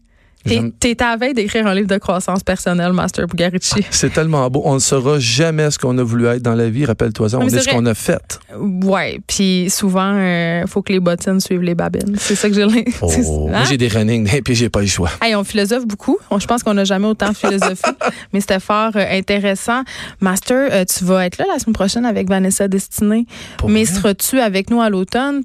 T'es 0.44 1.02
à 1.02 1.10
la 1.10 1.16
veille 1.16 1.34
d'écrire 1.34 1.66
un 1.66 1.74
livre 1.74 1.88
de 1.88 1.98
croissance 1.98 2.42
personnelle, 2.42 2.92
Master 2.92 3.26
Bugarici. 3.26 3.84
c'est 3.90 4.12
tellement 4.12 4.48
beau. 4.48 4.62
On 4.64 4.74
ne 4.74 4.78
saura 4.78 5.18
jamais 5.18 5.70
ce 5.70 5.78
qu'on 5.78 5.96
a 5.98 6.02
voulu 6.02 6.26
être 6.26 6.42
dans 6.42 6.54
la 6.54 6.70
vie. 6.70 6.84
Rappelle-toi 6.84 7.30
ça. 7.30 7.38
On 7.38 7.46
est 7.46 7.58
ce 7.58 7.68
qu'on 7.68 7.86
a 7.86 7.94
fait. 7.94 8.38
Ouais, 8.58 9.20
puis 9.26 9.68
souvent, 9.70 10.16
il 10.16 10.64
faut 10.68 10.82
que 10.82 10.92
les 10.92 11.00
bottines 11.00 11.40
suivent 11.40 11.62
les 11.62 11.74
babines. 11.74 12.16
C'est 12.18 12.34
ça 12.34 12.48
que 12.48 12.54
j'ai 12.54 12.64
Oh, 13.00 13.10
moi 13.48 13.58
hein? 13.58 13.64
j'ai 13.68 13.76
des 13.76 13.88
running 13.88 14.28
et 14.34 14.42
puis 14.42 14.54
j'ai 14.54 14.68
pas 14.68 14.80
le 14.80 14.86
choix. 14.86 15.10
Hey, 15.22 15.34
on 15.34 15.44
philosophe 15.44 15.86
beaucoup. 15.86 16.18
Je 16.38 16.46
pense 16.46 16.62
qu'on 16.62 16.74
n'a 16.74 16.84
jamais 16.84 17.06
autant 17.06 17.32
philosophé, 17.32 17.88
mais 18.32 18.40
c'était 18.40 18.60
fort 18.60 18.92
euh, 18.96 19.04
intéressant. 19.10 19.82
Master, 20.20 20.68
euh, 20.72 20.84
tu 20.84 21.04
vas 21.04 21.26
être 21.26 21.38
là 21.38 21.46
la 21.52 21.58
semaine 21.58 21.74
prochaine 21.74 22.04
avec 22.04 22.28
Vanessa 22.28 22.68
Destinée. 22.68 23.26
Pour 23.56 23.68
mais 23.68 23.84
seras-tu 23.84 24.40
avec 24.40 24.70
nous 24.70 24.80
à 24.80 24.90
l'automne? 24.90 25.42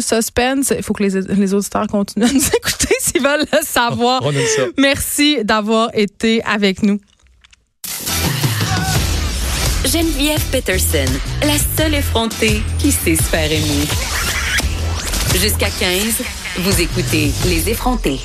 Suspense. 0.00 0.72
Il 0.76 0.82
faut 0.82 0.92
que 0.92 1.02
les, 1.02 1.20
les 1.20 1.54
auditeurs 1.54 1.86
continuent 1.86 2.24
à 2.24 2.32
nous 2.32 2.40
écouter 2.82 2.94
s'ils 3.00 3.22
veulent 3.22 3.46
le 3.52 3.58
savoir. 3.62 4.22
On 4.24 4.32
aime 4.32 4.46
ça. 4.56 4.62
Merci 4.78 5.44
d'avoir 5.44 5.90
été 5.94 6.42
avec 6.44 6.82
nous. 6.82 6.98
Geneviève 9.84 10.42
Peterson, 10.52 11.12
la 11.42 11.58
seule 11.76 11.94
effrontée 11.94 12.62
qui 12.78 12.92
sait 12.92 13.16
se 13.16 13.22
faire 13.22 13.50
aimer. 13.50 13.86
Jusqu'à 15.34 15.68
15, 15.70 16.22
vous 16.58 16.80
écoutez 16.80 17.32
Les 17.46 17.68
effrontés. 17.68 18.20